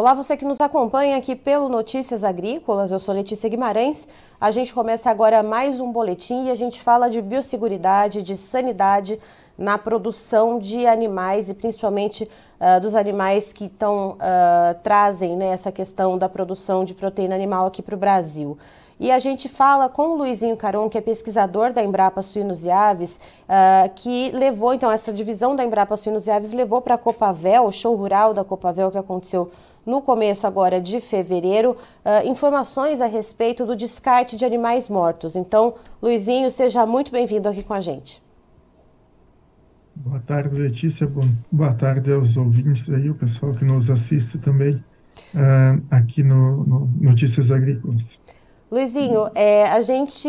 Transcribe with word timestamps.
Olá, 0.00 0.14
você 0.14 0.34
que 0.34 0.46
nos 0.46 0.58
acompanha 0.58 1.18
aqui 1.18 1.36
pelo 1.36 1.68
Notícias 1.68 2.24
Agrícolas, 2.24 2.90
eu 2.90 2.98
sou 2.98 3.14
Letícia 3.14 3.50
Guimarães. 3.50 4.08
A 4.40 4.50
gente 4.50 4.72
começa 4.72 5.10
agora 5.10 5.42
mais 5.42 5.78
um 5.78 5.92
boletim 5.92 6.46
e 6.46 6.50
a 6.50 6.54
gente 6.54 6.80
fala 6.80 7.10
de 7.10 7.20
biosseguridade, 7.20 8.22
de 8.22 8.34
sanidade 8.34 9.20
na 9.58 9.76
produção 9.76 10.58
de 10.58 10.86
animais 10.86 11.50
e 11.50 11.54
principalmente 11.54 12.24
uh, 12.24 12.80
dos 12.80 12.94
animais 12.94 13.52
que 13.52 13.68
tão, 13.68 14.12
uh, 14.12 14.74
trazem 14.82 15.36
né, 15.36 15.48
essa 15.48 15.70
questão 15.70 16.16
da 16.16 16.30
produção 16.30 16.82
de 16.82 16.94
proteína 16.94 17.34
animal 17.34 17.66
aqui 17.66 17.82
para 17.82 17.94
o 17.94 17.98
Brasil. 17.98 18.56
E 18.98 19.10
a 19.10 19.18
gente 19.18 19.48
fala 19.48 19.88
com 19.88 20.10
o 20.10 20.16
Luizinho 20.16 20.56
Caron, 20.56 20.88
que 20.88 20.96
é 20.96 21.00
pesquisador 21.00 21.72
da 21.72 21.82
Embrapa 21.82 22.20
Suínos 22.20 22.64
e 22.64 22.70
Aves, 22.70 23.16
uh, 23.16 23.90
que 23.94 24.30
levou, 24.30 24.72
então, 24.72 24.90
essa 24.90 25.12
divisão 25.12 25.56
da 25.56 25.64
Embrapa 25.64 25.96
Suínos 25.96 26.26
e 26.26 26.30
Aves 26.30 26.52
levou 26.52 26.80
para 26.82 26.96
a 26.96 26.98
Copavel, 26.98 27.66
o 27.66 27.72
show 27.72 27.94
rural 27.94 28.32
da 28.32 28.44
Copavel 28.44 28.90
que 28.90 28.98
aconteceu 28.98 29.50
no 29.84 30.02
começo 30.02 30.46
agora 30.46 30.80
de 30.80 31.00
fevereiro, 31.00 31.76
uh, 32.04 32.26
informações 32.26 33.00
a 33.00 33.06
respeito 33.06 33.64
do 33.64 33.76
descarte 33.76 34.36
de 34.36 34.44
animais 34.44 34.88
mortos. 34.88 35.36
Então, 35.36 35.74
Luizinho, 36.02 36.50
seja 36.50 36.84
muito 36.86 37.10
bem-vindo 37.10 37.48
aqui 37.48 37.62
com 37.62 37.74
a 37.74 37.80
gente. 37.80 38.22
Boa 39.94 40.20
tarde, 40.20 40.60
Letícia. 40.60 41.10
Boa 41.50 41.74
tarde 41.74 42.12
aos 42.12 42.36
ouvintes 42.36 42.88
aí, 42.88 43.10
o 43.10 43.14
pessoal 43.14 43.52
que 43.52 43.64
nos 43.64 43.90
assiste 43.90 44.38
também 44.38 44.76
uh, 45.34 45.82
aqui 45.90 46.22
no, 46.22 46.64
no 46.64 46.90
Notícias 47.00 47.50
Agrícolas. 47.50 48.20
Luizinho, 48.70 49.28
é, 49.34 49.64
a 49.64 49.80
gente 49.82 50.28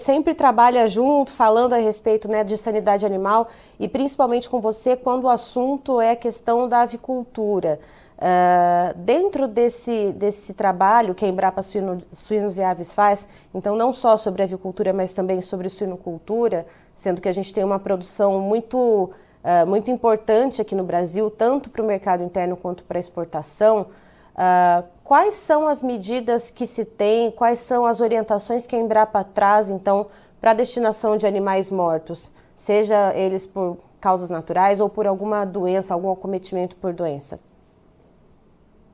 sempre 0.00 0.34
trabalha 0.34 0.88
junto, 0.88 1.30
falando 1.30 1.74
a 1.74 1.76
respeito 1.76 2.26
né, 2.26 2.42
de 2.42 2.56
sanidade 2.56 3.06
animal 3.06 3.48
e 3.78 3.86
principalmente 3.86 4.50
com 4.50 4.60
você 4.60 4.96
quando 4.96 5.24
o 5.24 5.28
assunto 5.28 6.00
é 6.00 6.10
a 6.10 6.16
questão 6.16 6.68
da 6.68 6.80
avicultura. 6.82 7.78
Uh, 8.20 8.92
dentro 8.98 9.48
desse, 9.48 10.12
desse 10.12 10.52
trabalho 10.52 11.14
que 11.14 11.24
a 11.24 11.28
Embrapa 11.28 11.62
Suíno, 11.62 12.02
Suínos 12.12 12.58
e 12.58 12.62
Aves 12.62 12.92
faz, 12.92 13.26
então 13.54 13.74
não 13.74 13.94
só 13.94 14.18
sobre 14.18 14.42
avicultura, 14.42 14.92
mas 14.92 15.14
também 15.14 15.40
sobre 15.40 15.70
suinocultura, 15.70 16.66
sendo 16.94 17.18
que 17.18 17.30
a 17.30 17.32
gente 17.32 17.50
tem 17.50 17.64
uma 17.64 17.78
produção 17.78 18.38
muito, 18.38 18.76
uh, 18.76 19.66
muito 19.66 19.90
importante 19.90 20.60
aqui 20.60 20.74
no 20.74 20.84
Brasil, 20.84 21.30
tanto 21.30 21.70
para 21.70 21.80
o 21.80 21.86
mercado 21.86 22.22
interno 22.22 22.58
quanto 22.58 22.84
para 22.84 22.98
exportação, 22.98 23.86
uh, 24.34 24.84
quais 25.02 25.36
são 25.36 25.66
as 25.66 25.82
medidas 25.82 26.50
que 26.50 26.66
se 26.66 26.84
tem, 26.84 27.30
quais 27.30 27.60
são 27.60 27.86
as 27.86 28.02
orientações 28.02 28.66
que 28.66 28.76
a 28.76 28.78
Embrapa 28.78 29.24
traz, 29.24 29.70
então, 29.70 30.08
para 30.42 30.50
a 30.50 30.54
destinação 30.54 31.16
de 31.16 31.26
animais 31.26 31.70
mortos, 31.70 32.30
seja 32.54 33.14
eles 33.16 33.46
por 33.46 33.78
causas 33.98 34.28
naturais 34.28 34.78
ou 34.78 34.90
por 34.90 35.06
alguma 35.06 35.46
doença, 35.46 35.94
algum 35.94 36.12
acometimento 36.12 36.76
por 36.76 36.92
doença? 36.92 37.40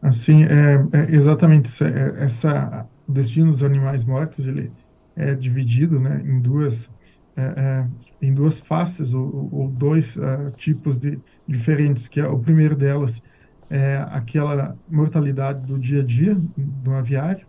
Assim, 0.02 0.44
é, 0.44 0.86
é 0.92 1.14
exatamente 1.14 1.68
essa, 1.68 1.88
é, 1.88 2.24
essa 2.24 2.88
destino 3.08 3.50
dos 3.50 3.62
animais 3.62 4.04
mortos 4.04 4.46
ele 4.46 4.72
é 5.14 5.34
dividido, 5.34 5.98
né, 5.98 6.22
em 6.24 6.40
duas 6.40 6.90
é, 7.36 7.42
é 7.42 7.88
em 8.20 8.32
duas 8.34 8.60
faces 8.60 9.12
ou, 9.14 9.48
ou 9.52 9.68
dois 9.68 10.16
uh, 10.16 10.50
tipos 10.56 10.98
de 10.98 11.20
diferentes. 11.46 12.08
Que 12.08 12.20
é, 12.20 12.26
o 12.26 12.38
primeiro 12.38 12.74
delas 12.76 13.22
é 13.68 13.96
aquela 14.10 14.78
mortalidade 14.88 15.66
do 15.66 15.78
dia 15.78 16.00
a 16.00 16.04
dia 16.04 16.36
do 16.56 16.92
aviário. 16.92 17.46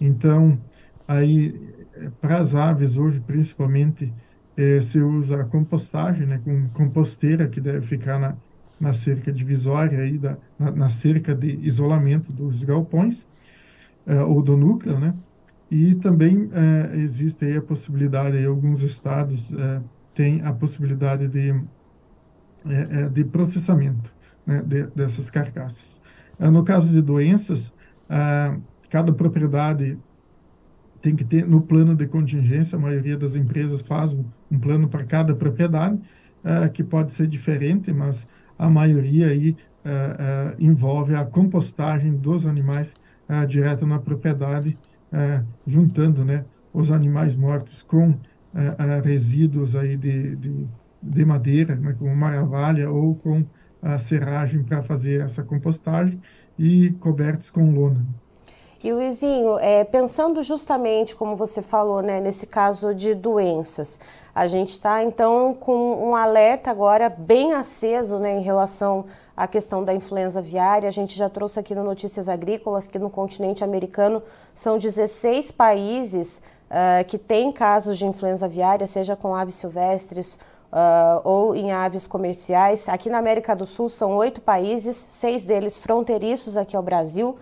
Então, 0.00 0.60
aí 1.06 1.54
para 2.20 2.38
as 2.38 2.54
aves 2.54 2.96
hoje, 2.96 3.20
principalmente, 3.20 4.14
é, 4.56 4.80
se 4.80 5.00
usa 5.00 5.42
a 5.42 5.44
compostagem, 5.44 6.26
né, 6.26 6.38
com 6.38 6.68
composteira 6.70 7.48
que 7.48 7.60
deve 7.60 7.86
ficar 7.86 8.18
na 8.18 8.36
na 8.80 8.94
cerca 8.94 9.30
divisória 9.30 9.98
aí 9.98 10.16
da, 10.16 10.38
na, 10.58 10.70
na 10.70 10.88
cerca 10.88 11.34
de 11.34 11.48
isolamento 11.60 12.32
dos 12.32 12.64
galpões 12.64 13.28
uh, 14.06 14.24
ou 14.26 14.42
do 14.42 14.56
núcleo, 14.56 14.98
né? 14.98 15.14
E 15.70 15.94
também 15.96 16.46
uh, 16.46 16.94
existe 16.94 17.44
aí 17.44 17.58
a 17.58 17.62
possibilidade, 17.62 18.38
aí 18.38 18.46
alguns 18.46 18.82
estados 18.82 19.52
uh, 19.52 19.84
têm 20.14 20.40
a 20.42 20.52
possibilidade 20.52 21.28
de, 21.28 21.54
de 23.12 23.24
processamento 23.24 24.12
né, 24.44 24.62
de, 24.66 24.86
dessas 24.88 25.30
carcaças. 25.30 26.00
no 26.38 26.64
caso 26.64 26.92
de 26.92 27.00
doenças, 27.00 27.72
cada 28.90 29.12
propriedade 29.14 29.96
tem 31.00 31.14
que 31.14 31.24
ter 31.24 31.46
no 31.46 31.62
plano 31.62 31.94
de 31.94 32.06
contingência, 32.06 32.76
a 32.76 32.80
maioria 32.80 33.16
das 33.16 33.36
empresas 33.36 33.80
faz 33.80 34.12
um, 34.12 34.24
um 34.50 34.58
plano 34.58 34.88
para 34.88 35.04
cada 35.04 35.34
propriedade, 35.34 35.98
que 36.74 36.82
pode 36.82 37.12
ser 37.12 37.28
diferente, 37.28 37.92
mas 37.92 38.28
a 38.60 38.68
maioria 38.68 39.28
aí 39.28 39.52
uh, 39.52 39.54
uh, 39.54 40.56
envolve 40.58 41.14
a 41.14 41.24
compostagem 41.24 42.14
dos 42.14 42.46
animais 42.46 42.94
uh, 43.26 43.46
direto 43.46 43.86
na 43.86 43.98
propriedade, 43.98 44.78
juntando 45.66 46.24
né, 46.24 46.44
os 46.72 46.92
animais 46.92 47.34
mortos 47.34 47.82
com 47.82 48.14
resíduos 49.02 49.74
aí 49.74 49.96
de, 49.96 50.36
de, 50.36 50.68
de 51.02 51.24
madeira, 51.24 51.74
né, 51.74 51.96
como 51.98 52.14
maravalha 52.14 52.88
ou 52.88 53.16
com 53.16 53.44
a 53.82 53.98
serragem 53.98 54.62
para 54.62 54.80
fazer 54.84 55.20
essa 55.20 55.42
compostagem 55.42 56.20
e 56.56 56.92
cobertos 57.00 57.50
com 57.50 57.74
lona. 57.74 58.06
E 58.82 58.90
Luizinho, 58.94 59.58
é, 59.58 59.84
pensando 59.84 60.42
justamente, 60.42 61.14
como 61.14 61.36
você 61.36 61.60
falou, 61.60 62.00
né, 62.00 62.18
nesse 62.18 62.46
caso 62.46 62.94
de 62.94 63.14
doenças, 63.14 64.00
a 64.34 64.46
gente 64.46 64.70
está 64.70 65.04
então 65.04 65.52
com 65.52 66.08
um 66.08 66.16
alerta 66.16 66.70
agora 66.70 67.10
bem 67.10 67.52
aceso 67.52 68.18
né, 68.18 68.38
em 68.38 68.40
relação 68.40 69.04
à 69.36 69.46
questão 69.46 69.84
da 69.84 69.92
influenza 69.92 70.38
aviária. 70.38 70.88
A 70.88 70.92
gente 70.92 71.14
já 71.14 71.28
trouxe 71.28 71.60
aqui 71.60 71.74
no 71.74 71.84
Notícias 71.84 72.26
Agrícolas 72.26 72.86
que 72.86 72.98
no 72.98 73.10
continente 73.10 73.62
americano 73.62 74.22
são 74.54 74.78
16 74.78 75.50
países 75.50 76.40
uh, 76.70 77.04
que 77.06 77.18
têm 77.18 77.52
casos 77.52 77.98
de 77.98 78.06
influenza 78.06 78.46
aviária, 78.46 78.86
seja 78.86 79.14
com 79.14 79.34
aves 79.34 79.56
silvestres 79.56 80.36
uh, 80.72 81.20
ou 81.22 81.54
em 81.54 81.70
aves 81.70 82.06
comerciais. 82.06 82.88
Aqui 82.88 83.10
na 83.10 83.18
América 83.18 83.54
do 83.54 83.66
Sul 83.66 83.90
são 83.90 84.16
oito 84.16 84.40
países, 84.40 84.96
seis 84.96 85.44
deles 85.44 85.76
fronteiriços 85.76 86.56
aqui 86.56 86.74
ao 86.74 86.82
Brasil 86.82 87.36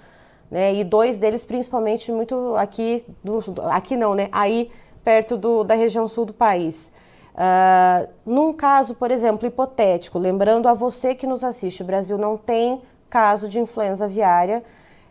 né? 0.50 0.75
E 0.75 0.84
dois 0.84 1.19
deles 1.19 1.44
principalmente 1.44 2.10
muito 2.10 2.54
aqui, 2.56 3.04
do, 3.22 3.38
aqui 3.70 3.97
não, 3.97 4.14
né? 4.14 4.28
Aí 4.32 4.70
perto 5.04 5.36
do, 5.36 5.64
da 5.64 5.75
região 5.75 6.06
sul 6.06 6.26
do 6.26 6.32
país. 6.32 6.92
Uh, 7.34 8.09
num 8.26 8.53
caso, 8.53 8.94
por 8.94 9.10
exemplo, 9.10 9.47
hipotético, 9.47 10.19
lembrando 10.19 10.69
a 10.69 10.75
você 10.75 11.14
que 11.14 11.26
nos 11.26 11.44
assiste, 11.44 11.82
o 11.82 11.86
Brasil 11.86 12.19
não 12.19 12.36
tem 12.36 12.82
caso 13.09 13.48
de 13.48 13.60
influenza 13.60 14.04
aviária. 14.04 14.62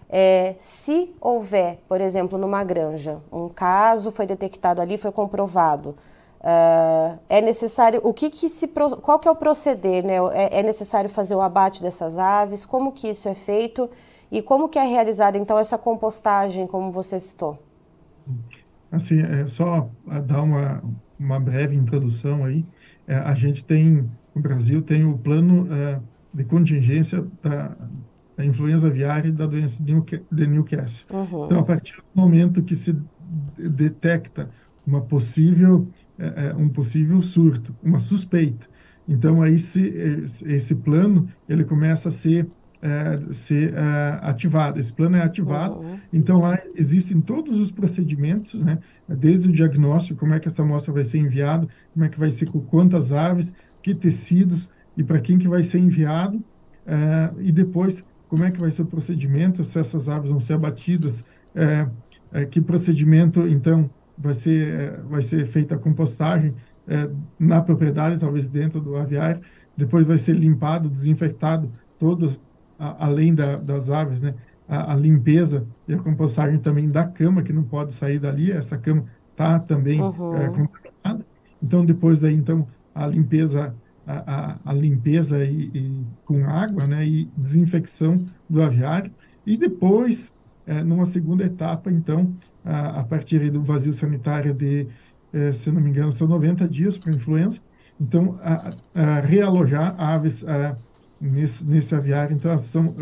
É, 0.09 0.55
se 0.57 1.15
houver, 1.19 1.79
por 1.87 1.99
exemplo, 1.99 2.37
numa 2.37 2.63
granja, 2.63 3.17
um 3.31 3.49
caso 3.49 4.11
foi 4.11 4.25
detectado 4.25 4.81
ali, 4.81 4.97
foi 4.97 5.11
comprovado, 5.11 5.97
uh, 6.41 7.17
é 7.27 7.41
necessário, 7.41 7.99
o 8.03 8.13
que, 8.13 8.29
que 8.29 8.49
se, 8.49 8.67
qual 9.01 9.19
que 9.19 9.27
é 9.27 9.31
o 9.31 9.35
proceder, 9.35 10.05
né? 10.05 10.15
É, 10.33 10.59
é 10.59 10.63
necessário 10.63 11.09
fazer 11.09 11.35
o 11.35 11.41
abate 11.41 11.81
dessas 11.81 12.17
aves? 12.17 12.65
Como 12.65 12.91
que 12.91 13.09
isso 13.09 13.27
é 13.27 13.33
feito? 13.33 13.89
E 14.31 14.41
como 14.41 14.67
que 14.67 14.77
é 14.77 14.83
realizada, 14.83 15.38
então, 15.38 15.57
essa 15.57 15.77
compostagem, 15.77 16.67
como 16.67 16.91
você 16.91 17.19
citou? 17.19 17.57
Assim, 18.91 19.21
é 19.21 19.45
só 19.47 19.89
dar 20.25 20.41
uma, 20.41 20.83
uma 21.19 21.39
breve 21.39 21.75
introdução 21.75 22.43
aí. 22.43 22.66
É, 23.07 23.16
a 23.16 23.33
gente 23.33 23.63
tem, 23.63 24.09
o 24.35 24.39
Brasil 24.39 24.81
tem 24.81 25.05
o 25.05 25.17
plano 25.17 25.67
é, 25.73 26.01
de 26.33 26.43
contingência 26.43 27.25
da, 27.41 27.75
da, 28.35 28.45
influenza 28.45 28.87
aviária 28.87 29.29
e 29.29 29.31
da 29.31 29.45
doença 29.45 29.83
de 29.83 30.47
Newcastle. 30.47 31.07
Uhum. 31.11 31.45
Então, 31.45 31.59
a 31.59 31.63
partir 31.63 31.95
do 31.95 32.21
momento 32.21 32.61
que 32.61 32.75
se 32.75 32.97
detecta 33.57 34.49
uma 34.85 35.01
possível, 35.01 35.87
é, 36.19 36.49
é, 36.49 36.55
um 36.55 36.69
possível 36.69 37.22
surto, 37.22 37.75
uma 37.84 37.99
suspeita, 37.99 38.67
então 39.07 39.41
aí 39.41 39.57
se, 39.57 39.81
esse 40.46 40.75
plano 40.75 41.29
ele 41.47 41.63
começa 41.63 42.09
a 42.09 42.11
ser 42.11 42.47
é, 42.82 43.34
ser 43.34 43.74
é, 43.74 44.20
ativado. 44.22 44.79
Esse 44.79 44.94
plano 44.94 45.18
é 45.18 45.22
ativado, 45.22 45.79
uhum. 45.79 46.00
então 46.12 46.40
lá 46.40 46.59
existem 46.76 47.20
todos 47.20 47.59
os 47.59 47.72
procedimentos, 47.72 48.62
né? 48.62 48.79
Desde 49.08 49.50
o 49.50 49.52
diagnóstico, 49.52 50.20
como 50.20 50.34
é 50.34 50.40
que 50.40 50.47
essa 50.47 50.62
amostra 50.62 50.94
vai 50.94 51.03
ser 51.03 51.20
enviada, 51.20 51.68
como 51.94 52.06
é 52.06 52.09
que 52.09 52.20
vai 52.20 52.29
ser 52.29 52.50
com 52.50 52.59
quantas 52.59 53.12
aves, 53.12 53.53
que 53.82 53.96
tecidos 53.96 54.70
e 54.96 55.03
para 55.03 55.20
quem 55.20 55.38
que 55.38 55.47
vai 55.47 55.64
ser 55.64 55.79
enviado, 55.79 56.44
é, 56.85 57.32
e 57.40 57.52
depois 57.52 58.03
como 58.28 58.44
é 58.44 58.52
que 58.52 58.59
vai 58.59 58.70
ser 58.72 58.82
o 58.82 58.85
procedimento, 58.85 59.64
se 59.64 59.79
essas 59.79 60.09
aves 60.09 60.29
vão 60.29 60.40
ser 60.40 60.53
abatidas, 60.53 61.24
é, 61.56 61.88
é, 62.34 62.46
que 62.46 62.62
procedimento 62.62 63.47
então 63.47 63.90
vai 64.18 64.34
ser 64.34 64.68
é, 64.68 65.02
vai 65.09 65.22
ser 65.22 65.46
feita 65.47 65.76
a 65.76 65.78
compostagem 65.78 66.53
na 67.38 67.62
propriedade, 67.62 68.18
talvez 68.18 68.47
dentro 68.47 68.79
do 68.79 68.96
aviário, 68.96 69.41
depois 69.76 70.06
vai 70.06 70.18
ser 70.18 70.38
limpado, 70.38 70.90
desinfectado 70.90 71.70
todos 72.00 72.41
a, 72.78 73.06
além 73.06 73.34
da, 73.34 73.56
das 73.56 73.90
aves, 73.90 74.22
né, 74.22 74.34
a, 74.68 74.94
a, 74.94 74.96
limpeza 74.96 75.66
e 75.88 75.94
a 75.94 75.97
compostagem 75.97 76.59
também 76.59 76.90
da 76.90 77.06
cama, 77.06 77.41
que 77.41 77.53
não 77.53 77.64
pode 77.64 77.94
sair 77.94 78.20
dali, 78.20 78.52
essa 78.52 78.78
cama 78.78 79.06
está 79.32 79.59
também 79.59 80.02
uhum. 80.02 80.35
é, 80.35 80.47
contaminada. 80.50 81.26
Então, 81.62 81.85
depois 81.85 82.20
daí, 82.20 82.35
então, 82.35 82.68
a 82.94 83.08
limpeza, 83.08 83.74
a, 84.06 84.35
a, 84.35 84.58
a 84.66 84.74
limpeza 84.74 85.44
e, 85.44 85.72
e, 85.74 86.06
com 86.26 86.46
água, 86.46 86.85
né, 86.85 87.06
e 87.06 87.29
desinfecção 87.38 88.24
do 88.50 88.62
aviário, 88.62 89.12
e 89.46 89.58
depois, 89.58 90.34
é, 90.66 90.84
numa 90.84 91.06
segunda 91.06 91.46
etapa, 91.46 91.91
então, 91.91 92.34
a, 92.64 93.00
a 93.00 93.03
partir 93.03 93.50
do 93.50 93.62
vazio 93.62 93.94
sanitário 93.94 94.53
de, 94.53 94.88
é, 95.32 95.52
se 95.52 95.72
não 95.72 95.82
me 95.82 95.90
engano, 95.90 96.12
são 96.12 96.28
90 96.28 96.68
dias 96.68 96.97
para 96.97 97.12
influenza, 97.12 97.62
então, 98.00 98.38
a, 98.41 98.72
a 98.94 99.20
realojar 99.22 99.96
aves 99.97 100.46
nesse, 101.19 101.66
nesse 101.66 101.96
aviário, 101.96 102.35
então, 102.35 102.55
são 102.58 102.96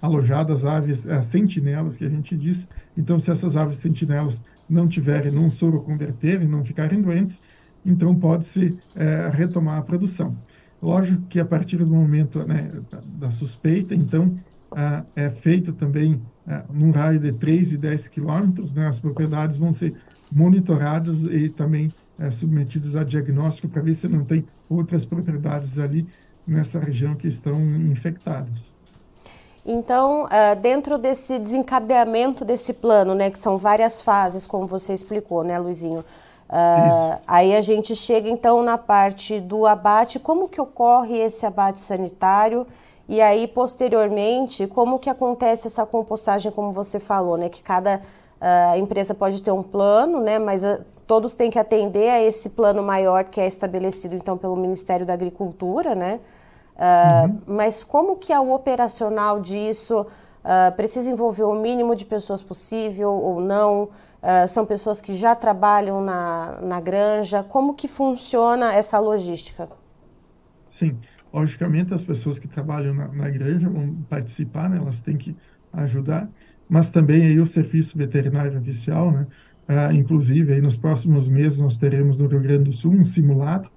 alojadas 0.00 0.64
aves 0.64 1.06
sentinelas, 1.22 1.96
que 1.96 2.04
a 2.04 2.08
gente 2.08 2.36
diz, 2.36 2.68
então, 2.96 3.18
se 3.18 3.30
essas 3.30 3.56
aves 3.56 3.78
sentinelas 3.78 4.40
não 4.68 4.86
tiverem, 4.86 5.32
não 5.32 5.50
soroconverterem, 5.50 6.46
não 6.46 6.64
ficarem 6.64 7.02
doentes, 7.02 7.42
então 7.84 8.14
pode-se 8.14 8.76
é, 8.94 9.30
retomar 9.32 9.78
a 9.78 9.82
produção. 9.82 10.36
Lógico 10.80 11.22
que 11.22 11.40
a 11.40 11.44
partir 11.44 11.78
do 11.78 11.88
momento 11.88 12.46
né, 12.46 12.70
da, 12.90 13.02
da, 13.26 13.30
suspeita, 13.30 13.94
então, 13.94 14.36
ah, 14.70 15.04
é 15.16 15.28
feito 15.28 15.72
também 15.72 16.20
num 16.72 16.90
raio 16.90 17.18
de 17.18 17.32
3 17.32 17.72
e 17.72 17.76
10 17.76 18.08
quilômetros, 18.08 18.72
né, 18.72 18.86
as 18.86 18.98
propriedades 18.98 19.58
vão 19.58 19.72
ser 19.72 19.94
monitoradas 20.32 21.24
e 21.24 21.48
também 21.48 21.90
é, 22.18 22.30
submetidas 22.30 22.96
a 22.96 23.04
diagnóstico 23.04 23.68
para 23.68 23.82
ver 23.82 23.94
se 23.94 24.08
não 24.08 24.24
tem 24.24 24.44
outras 24.68 25.04
propriedades 25.04 25.78
ali 25.78 26.06
nessa 26.48 26.80
região 26.80 27.14
que 27.14 27.28
estão 27.28 27.60
infectadas. 27.60 28.74
Então, 29.64 30.24
uh, 30.24 30.56
dentro 30.60 30.96
desse 30.96 31.38
desencadeamento 31.38 32.42
desse 32.42 32.72
plano, 32.72 33.14
né, 33.14 33.28
que 33.28 33.38
são 33.38 33.58
várias 33.58 34.00
fases, 34.00 34.46
como 34.46 34.66
você 34.66 34.94
explicou, 34.94 35.44
né, 35.44 35.58
Luizinho? 35.58 36.04
Uh, 36.48 37.18
aí 37.26 37.54
a 37.54 37.60
gente 37.60 37.94
chega 37.94 38.30
então 38.30 38.62
na 38.62 38.78
parte 38.78 39.38
do 39.38 39.66
abate, 39.66 40.18
como 40.18 40.48
que 40.48 40.58
ocorre 40.58 41.18
esse 41.18 41.44
abate 41.44 41.78
sanitário 41.78 42.66
e 43.06 43.20
aí 43.20 43.46
posteriormente 43.46 44.66
como 44.66 44.98
que 44.98 45.10
acontece 45.10 45.66
essa 45.66 45.84
compostagem, 45.84 46.50
como 46.50 46.72
você 46.72 46.98
falou, 46.98 47.36
né, 47.36 47.50
que 47.50 47.62
cada 47.62 48.00
uh, 48.40 48.78
empresa 48.78 49.14
pode 49.14 49.42
ter 49.42 49.50
um 49.50 49.62
plano, 49.62 50.22
né, 50.22 50.38
mas 50.38 50.62
todos 51.06 51.34
têm 51.34 51.50
que 51.50 51.58
atender 51.58 52.08
a 52.08 52.22
esse 52.22 52.48
plano 52.48 52.82
maior 52.82 53.24
que 53.24 53.40
é 53.40 53.46
estabelecido 53.46 54.14
então 54.14 54.38
pelo 54.38 54.56
Ministério 54.56 55.04
da 55.04 55.12
Agricultura, 55.12 55.94
né? 55.94 56.20
Uh, 56.78 57.26
uhum. 57.26 57.40
Mas 57.56 57.82
como 57.82 58.16
que 58.16 58.32
é 58.32 58.38
o 58.38 58.52
operacional 58.52 59.40
disso? 59.40 60.06
Uh, 60.44 60.74
precisa 60.76 61.10
envolver 61.10 61.42
o 61.42 61.60
mínimo 61.60 61.96
de 61.96 62.04
pessoas 62.04 62.40
possível 62.40 63.10
ou 63.10 63.40
não? 63.40 63.84
Uh, 64.22 64.46
são 64.48 64.64
pessoas 64.64 65.00
que 65.00 65.14
já 65.14 65.34
trabalham 65.34 66.00
na, 66.00 66.60
na 66.62 66.80
granja? 66.80 67.42
Como 67.42 67.74
que 67.74 67.88
funciona 67.88 68.72
essa 68.72 68.98
logística? 69.00 69.68
Sim, 70.68 70.96
logicamente 71.32 71.92
as 71.92 72.04
pessoas 72.04 72.38
que 72.38 72.46
trabalham 72.46 72.94
na, 72.94 73.08
na 73.08 73.28
granja 73.28 73.68
vão 73.68 73.96
participar, 74.08 74.70
né? 74.70 74.76
elas 74.76 75.00
têm 75.00 75.16
que 75.16 75.36
ajudar, 75.72 76.28
mas 76.68 76.90
também 76.90 77.22
aí 77.22 77.40
o 77.40 77.46
serviço 77.46 77.98
veterinário 77.98 78.58
oficial, 78.58 79.10
né? 79.10 79.26
Uh, 79.68 79.92
inclusive 79.92 80.54
aí 80.54 80.62
nos 80.62 80.78
próximos 80.78 81.28
meses 81.28 81.60
nós 81.60 81.76
teremos 81.76 82.16
no 82.16 82.26
Rio 82.26 82.40
Grande 82.40 82.64
do 82.64 82.72
Sul 82.72 82.92
um 82.92 83.04
simulado 83.04 83.68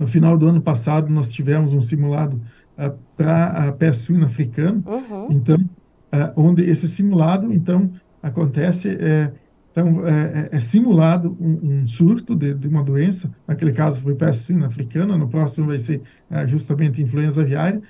no 0.00 0.06
final 0.06 0.38
do 0.38 0.48
ano 0.48 0.62
passado, 0.62 1.12
nós 1.12 1.30
tivemos 1.30 1.74
um 1.74 1.80
simulado 1.82 2.40
uh, 2.78 2.98
para 3.14 3.68
a 3.68 3.72
peste 3.72 4.04
suína 4.04 4.24
africana, 4.24 4.82
uhum. 4.86 5.28
então, 5.30 5.56
uh, 5.56 6.32
onde 6.34 6.62
esse 6.62 6.88
simulado, 6.88 7.52
então, 7.52 7.92
acontece, 8.22 8.88
é, 8.88 9.30
então, 9.70 10.06
é, 10.06 10.48
é, 10.52 10.56
é 10.56 10.60
simulado 10.60 11.36
um, 11.38 11.82
um 11.82 11.86
surto 11.86 12.34
de, 12.34 12.54
de, 12.54 12.66
uma 12.66 12.82
doença, 12.82 13.30
naquele 13.46 13.72
caso 13.72 14.00
foi 14.00 14.14
peste 14.14 14.44
suína 14.44 14.66
africana, 14.66 15.18
no 15.18 15.28
próximo 15.28 15.66
vai 15.66 15.78
ser 15.78 16.00
uh, 16.30 16.46
justamente 16.48 17.02
influenza 17.02 17.42
aviária, 17.42 17.82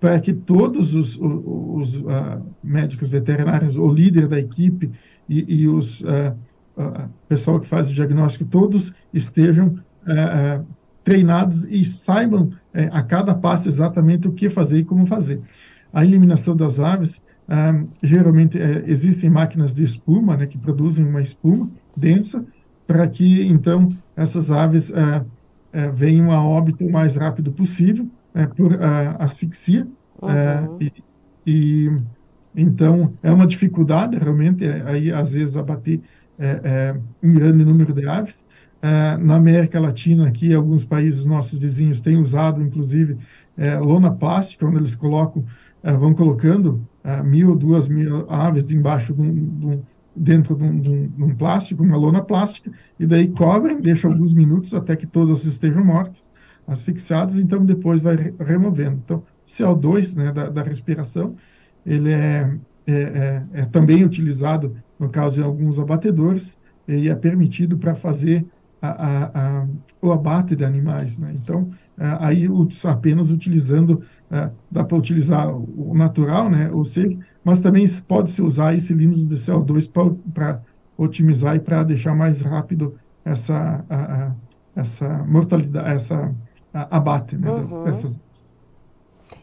para 0.00 0.18
que 0.18 0.32
todos 0.32 0.94
os, 0.94 1.18
os, 1.18 1.94
os 1.94 2.02
médicos 2.64 3.10
veterinários, 3.10 3.76
o 3.76 3.86
líder 3.86 4.28
da 4.28 4.40
equipe 4.40 4.90
e, 5.28 5.60
e 5.60 5.68
os 5.68 6.02
pessoal 7.28 7.60
que 7.60 7.66
faz 7.66 7.90
o 7.90 7.92
diagnóstico, 7.92 8.46
todos 8.46 8.94
estejam 9.12 9.74
treinados 11.10 11.64
e 11.64 11.84
saibam 11.84 12.50
é, 12.72 12.88
a 12.92 13.02
cada 13.02 13.34
passo 13.34 13.68
exatamente 13.68 14.28
o 14.28 14.32
que 14.32 14.48
fazer 14.48 14.78
e 14.78 14.84
como 14.84 15.04
fazer. 15.06 15.40
A 15.92 16.04
eliminação 16.04 16.54
das 16.54 16.78
aves, 16.78 17.20
ah, 17.48 17.82
geralmente 18.00 18.56
é, 18.56 18.84
existem 18.86 19.28
máquinas 19.28 19.74
de 19.74 19.82
espuma, 19.82 20.36
né, 20.36 20.46
que 20.46 20.56
produzem 20.56 21.04
uma 21.04 21.20
espuma 21.20 21.68
densa, 21.96 22.44
para 22.86 23.08
que 23.08 23.44
então 23.44 23.88
essas 24.14 24.52
aves 24.52 24.92
ah, 24.92 25.24
ah, 25.72 25.88
venham 25.88 26.30
a 26.30 26.40
óbito 26.40 26.86
o 26.86 26.92
mais 26.92 27.16
rápido 27.16 27.50
possível 27.50 28.08
né, 28.32 28.46
por 28.46 28.78
asfixia. 29.18 29.88
Uhum. 30.22 30.78
E, 30.80 30.92
e, 31.44 31.96
então 32.54 33.12
é 33.20 33.32
uma 33.32 33.48
dificuldade 33.48 34.16
realmente 34.16 34.64
é, 34.64 34.82
aí 34.86 35.12
às 35.12 35.32
vezes 35.32 35.56
abater 35.56 36.00
é, 36.38 36.60
é, 36.64 36.96
um 37.22 37.34
grande 37.34 37.64
número 37.64 37.92
de 37.92 38.08
aves, 38.08 38.46
é, 38.82 39.16
na 39.18 39.36
América 39.36 39.78
Latina, 39.78 40.26
aqui, 40.26 40.54
alguns 40.54 40.84
países 40.84 41.26
nossos 41.26 41.58
vizinhos 41.58 42.00
têm 42.00 42.16
usado, 42.16 42.62
inclusive, 42.62 43.18
é, 43.56 43.78
lona 43.78 44.10
plástica, 44.10 44.66
onde 44.66 44.78
eles 44.78 44.94
colocam, 44.94 45.44
é, 45.82 45.92
vão 45.92 46.14
colocando 46.14 46.86
é, 47.04 47.22
mil, 47.22 47.56
duas 47.56 47.88
mil 47.88 48.30
aves 48.30 48.70
embaixo 48.72 49.12
de 49.12 49.20
um, 49.20 49.58
de 49.58 49.66
um, 49.66 49.82
dentro 50.16 50.54
de 50.56 50.64
um, 50.64 50.80
de 50.80 51.24
um, 51.24 51.34
plástico, 51.34 51.82
uma 51.82 51.96
lona 51.96 52.22
plástica, 52.22 52.70
e 52.98 53.06
daí 53.06 53.28
cobrem, 53.28 53.80
deixam 53.80 54.12
alguns 54.12 54.32
minutos 54.32 54.72
até 54.74 54.96
que 54.96 55.06
todas 55.06 55.44
estejam 55.44 55.84
mortas, 55.84 56.30
asfixiadas, 56.66 57.38
então 57.38 57.64
depois 57.64 58.00
vai 58.00 58.34
removendo. 58.38 59.00
Então, 59.04 59.22
CO2 59.46 60.16
né, 60.16 60.32
da, 60.32 60.48
da 60.48 60.62
respiração, 60.62 61.34
ele 61.84 62.12
é, 62.12 62.50
é, 62.86 62.92
é, 62.92 63.44
é, 63.52 63.64
também 63.66 64.04
utilizado, 64.04 64.74
no 64.98 65.08
caso 65.08 65.36
de 65.36 65.42
alguns 65.42 65.78
abatedores, 65.78 66.58
e 66.86 67.08
é 67.08 67.14
permitido 67.14 67.76
para 67.76 67.94
fazer 67.94 68.44
a, 68.80 69.30
a, 69.34 69.66
o 70.00 70.12
abate 70.12 70.56
de 70.56 70.64
animais. 70.64 71.18
Né? 71.18 71.32
Então, 71.34 71.70
aí 71.98 72.48
apenas 72.88 73.30
utilizando, 73.30 74.02
dá 74.70 74.84
para 74.84 74.96
utilizar 74.96 75.54
o 75.54 75.92
natural, 75.94 76.48
né, 76.48 76.70
ou 76.72 76.84
seja, 76.84 77.18
mas 77.44 77.58
também 77.58 77.84
pode-se 78.08 78.40
usar 78.40 78.78
cilindros 78.80 79.28
de 79.28 79.34
CO2 79.34 79.90
para 80.32 80.60
otimizar 80.96 81.56
e 81.56 81.60
para 81.60 81.82
deixar 81.82 82.14
mais 82.14 82.40
rápido 82.40 82.94
essa, 83.22 83.84
essa 84.74 85.08
mortalidade, 85.24 85.94
essa 85.94 86.34
abate 86.72 87.36
né, 87.36 87.50
uhum. 87.50 87.84
dessas 87.84 88.18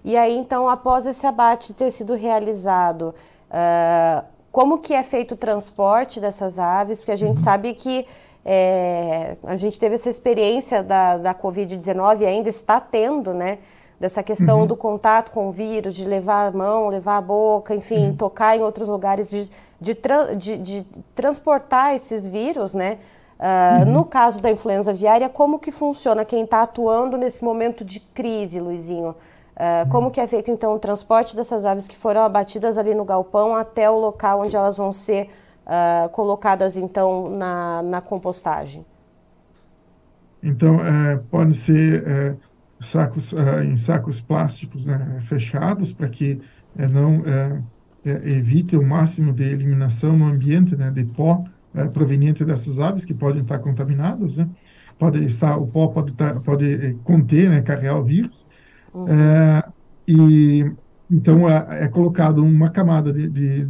e 0.04 0.16
aí, 0.16 0.38
então, 0.38 0.68
após 0.68 1.06
esse 1.06 1.26
abate 1.26 1.74
ter 1.74 1.92
sido 1.92 2.14
realizado, 2.14 3.14
uh, 3.50 4.26
como 4.52 4.80
que 4.80 4.94
é 4.94 5.04
feito 5.04 5.34
o 5.34 5.38
transporte 5.38 6.20
dessas 6.20 6.58
aves? 6.58 6.98
Porque 6.98 7.12
a 7.12 7.16
gente 7.16 7.38
uhum. 7.38 7.44
sabe 7.44 7.74
que 7.74 8.06
é, 8.50 9.36
a 9.44 9.58
gente 9.58 9.78
teve 9.78 9.96
essa 9.96 10.10
experiência 10.10 10.82
da, 10.82 11.18
da 11.18 11.36
Covid-19 11.36 12.22
e 12.22 12.26
ainda 12.26 12.48
está 12.48 12.80
tendo, 12.80 13.34
né? 13.34 13.58
Dessa 14.00 14.24
questão 14.24 14.62
uhum. 14.62 14.68
do 14.68 14.76
contato 14.76 15.32
com 15.32 15.50
o 15.50 15.52
vírus, 15.52 15.94
de 15.94 16.06
levar 16.06 16.48
a 16.48 16.52
mão, 16.52 16.88
levar 16.88 17.18
a 17.18 17.22
boca, 17.22 17.76
enfim, 17.76 18.08
uhum. 18.08 18.16
tocar 18.16 18.56
em 18.56 18.62
outros 18.62 18.88
lugares, 18.88 19.30
de, 19.30 19.52
de, 19.82 19.94
tra 19.94 20.34
de, 20.34 20.56
de 20.56 20.86
transportar 21.14 21.94
esses 21.94 22.26
vírus, 22.26 22.74
né? 22.74 23.00
Uh, 23.38 23.86
uhum. 23.86 23.92
No 23.92 24.06
caso 24.06 24.42
da 24.42 24.50
influenza 24.50 24.92
aviária, 24.92 25.28
como 25.28 25.60
que 25.60 25.72
funciona 25.72 26.24
quem 26.24 26.46
está 26.46 26.62
atuando 26.62 27.18
nesse 27.18 27.44
momento 27.44 27.84
de 27.84 28.00
crise, 28.00 28.62
Luizinho? 28.62 29.10
Uh, 29.58 29.90
como 29.90 30.10
que 30.10 30.22
é 30.22 30.28
feito 30.28 30.50
então 30.52 30.74
o 30.74 30.80
transporte 30.80 31.36
dessas 31.36 31.66
aves 31.66 31.86
que 31.86 31.98
foram 31.98 32.22
abatidas 32.22 32.78
ali 32.78 32.96
no 32.96 33.04
galpão 33.04 33.56
até 33.56 33.90
o 33.90 33.98
local 33.98 34.42
onde 34.42 34.56
elas 34.56 34.78
vão 34.78 34.94
ser 34.94 35.30
uh, 35.68 36.10
colocadas 36.10 36.78
então 36.78 37.30
na, 37.30 37.84
na 37.84 38.02
compostagem? 38.02 38.86
Então, 40.42 40.80
é, 40.80 41.18
pode 41.30 41.54
ser 41.54 42.08
é, 42.08 42.36
sacos, 42.80 43.34
é, 43.34 43.64
em 43.64 43.76
sacos 43.76 44.22
plásticos 44.22 44.86
né, 44.86 45.20
fechados 45.22 45.92
para 45.92 46.08
que 46.08 46.40
é, 46.78 46.88
não 46.88 47.24
é, 47.26 47.62
é, 48.06 48.30
evite 48.30 48.78
o 48.78 48.86
máximo 48.86 49.34
de 49.34 49.44
eliminação 49.44 50.16
no 50.16 50.26
ambiente 50.26 50.76
né, 50.76 50.92
de 50.92 51.04
pó 51.04 51.44
proveniente 51.94 52.44
dessas 52.44 52.80
aves 52.80 53.06
que 53.06 53.14
podem 53.14 53.42
estar 53.42 53.60
contaminados. 53.60 54.38
Né? 54.38 54.48
Pode 54.98 55.24
estar, 55.26 55.58
o 55.58 55.68
pó 55.68 55.88
pode, 55.88 56.12
estar, 56.12 56.40
pode 56.40 56.98
conter, 57.04 57.50
né, 57.50 57.62
carregar 57.62 57.98
o 57.98 58.04
vírus. 58.04 58.48
Uhum. 58.94 59.06
e 60.08 60.74
então 61.12 61.48
é, 61.48 61.84
é 61.84 61.88
colocado 61.88 62.44
uma 62.44 62.70
camada 62.70 63.14
de, 63.14 63.30
de 63.30 63.68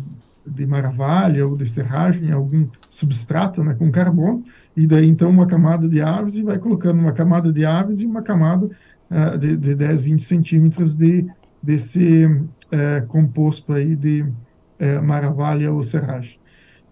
de 0.48 0.66
maravalha 0.66 1.46
ou 1.48 1.56
de 1.56 1.66
serragem, 1.66 2.32
algum 2.32 2.68
substrato 2.90 3.64
né, 3.64 3.74
com 3.74 3.92
carbono, 3.92 4.44
e 4.76 4.88
daí 4.88 5.08
então 5.08 5.30
uma 5.30 5.46
camada 5.46 5.88
de 5.88 6.02
aves 6.02 6.38
e 6.38 6.44
vai 6.44 6.58
colocando 6.58 7.00
uma 7.00 7.12
camada 7.12 7.52
de 7.52 7.66
aves 7.66 8.00
e 8.00 8.06
uma 8.06 8.22
camada 8.22 8.66
uh, 8.66 9.38
de, 9.38 9.58
de 9.58 9.76
10, 9.76 10.02
20 10.02 10.24
centímetros 10.24 10.96
de, 10.96 11.26
desse 11.62 12.26
uh, 12.26 13.06
composto 13.08 13.74
aí 13.74 13.96
de 13.96 14.22
uh, 14.22 15.04
maravalha 15.04 15.72
ou 15.72 15.84
serragem. 15.84 16.40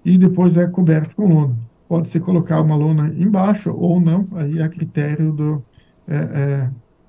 E 0.03 0.17
depois 0.17 0.57
é 0.57 0.67
coberto 0.67 1.15
com 1.15 1.27
lona. 1.27 1.57
Pode 1.87 2.09
ser 2.09 2.19
colocar 2.19 2.61
uma 2.61 2.75
lona 2.75 3.13
embaixo 3.15 3.71
ou 3.71 3.99
não, 3.99 4.27
aí 4.33 4.61
a 4.61 4.67
critério 4.67 5.31
do, 5.31 5.63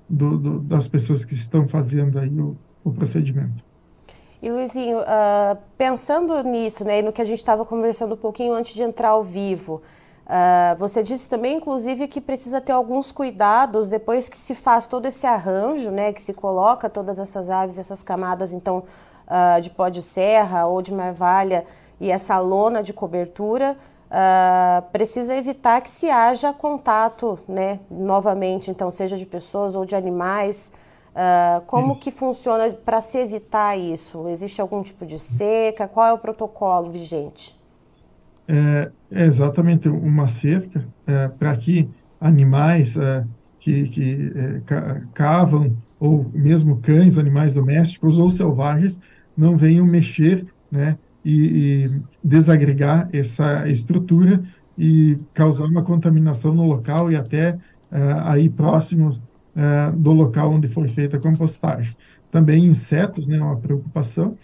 do, 0.07 0.37
do, 0.37 0.59
das 0.59 0.87
pessoas 0.87 1.25
que 1.25 1.33
estão 1.33 1.67
fazendo 1.67 2.19
aí 2.19 2.39
o, 2.39 2.55
o 2.83 2.91
procedimento. 2.91 3.63
E 4.41 4.51
Luizinho, 4.51 4.99
uh, 4.99 5.57
pensando 5.77 6.43
nisso, 6.43 6.85
né, 6.85 7.01
no 7.01 7.11
que 7.11 7.21
a 7.21 7.25
gente 7.25 7.39
estava 7.39 7.65
conversando 7.65 8.13
um 8.13 8.17
pouquinho 8.17 8.53
antes 8.53 8.75
de 8.75 8.83
entrar 8.83 9.09
ao 9.09 9.23
vivo, 9.23 9.81
uh, 10.27 10.77
você 10.77 11.01
disse 11.01 11.27
também, 11.27 11.57
inclusive, 11.57 12.07
que 12.07 12.21
precisa 12.21 12.61
ter 12.61 12.71
alguns 12.71 13.11
cuidados 13.11 13.89
depois 13.89 14.29
que 14.29 14.37
se 14.37 14.53
faz 14.53 14.85
todo 14.85 15.07
esse 15.07 15.25
arranjo, 15.25 15.89
né, 15.89 16.13
que 16.13 16.21
se 16.21 16.33
coloca 16.33 16.87
todas 16.87 17.17
essas 17.17 17.49
aves, 17.49 17.79
essas 17.79 18.03
camadas, 18.03 18.53
então, 18.53 18.83
uh, 19.27 19.59
de 19.59 19.71
pó 19.71 19.89
de 19.89 20.03
serra 20.03 20.67
ou 20.67 20.83
de 20.83 20.93
marvalha 20.93 21.65
e 21.99 22.11
essa 22.11 22.39
lona 22.39 22.83
de 22.83 22.93
cobertura, 22.93 23.75
precisa 24.93 25.35
evitar 25.35 25.81
que 25.81 25.89
se 25.89 26.09
haja 26.09 26.53
contato, 26.53 27.37
né, 27.45 27.79
novamente, 27.91 28.71
então, 28.71 28.89
seja 28.89 29.17
de 29.17 29.25
pessoas 29.25 29.75
ou 29.75 29.83
de 29.83 29.95
animais, 29.95 30.71
Uh, 31.17 31.65
como 31.65 31.95
que 31.95 32.11
funciona 32.11 32.71
para 32.73 33.01
se 33.01 33.17
evitar 33.17 33.75
isso? 33.75 34.27
Existe 34.29 34.61
algum 34.61 34.83
tipo 34.83 35.03
de 35.03 35.17
seca? 35.17 35.87
Qual 35.87 36.05
é 36.05 36.13
o 36.13 36.19
protocolo 36.19 36.91
vigente? 36.91 37.59
É, 38.47 38.91
é 39.11 39.25
exatamente 39.25 39.89
uma 39.89 40.27
cerca 40.27 40.87
é, 41.07 41.27
para 41.27 41.57
que 41.57 41.89
animais 42.21 42.97
é, 42.97 43.25
que, 43.59 43.89
que 43.89 44.31
é, 44.35 45.01
cavam, 45.15 45.75
ou 45.99 46.29
mesmo 46.31 46.77
cães, 46.77 47.17
animais 47.17 47.51
domésticos 47.51 48.19
ou 48.19 48.29
selvagens, 48.29 49.01
não 49.35 49.57
venham 49.57 49.87
mexer 49.87 50.45
né, 50.69 50.99
e, 51.25 51.85
e 51.85 52.01
desagregar 52.23 53.09
essa 53.11 53.67
estrutura 53.67 54.43
e 54.77 55.17
causar 55.33 55.65
uma 55.65 55.81
contaminação 55.81 56.53
no 56.53 56.63
local 56.63 57.11
e 57.11 57.15
até 57.15 57.57
é, 57.91 58.13
aí 58.23 58.49
próximo 58.49 59.11
é, 59.57 59.91
do 59.91 60.13
local 60.13 60.51
onde 60.51 60.67
foi 60.67 60.87
feita 60.87 61.17
a 61.17 61.19
compostagem. 61.19 61.97
Também 62.29 62.65
insetos, 62.65 63.25
né, 63.25 63.41
uma 63.41 63.57
preocupação. 63.57 64.37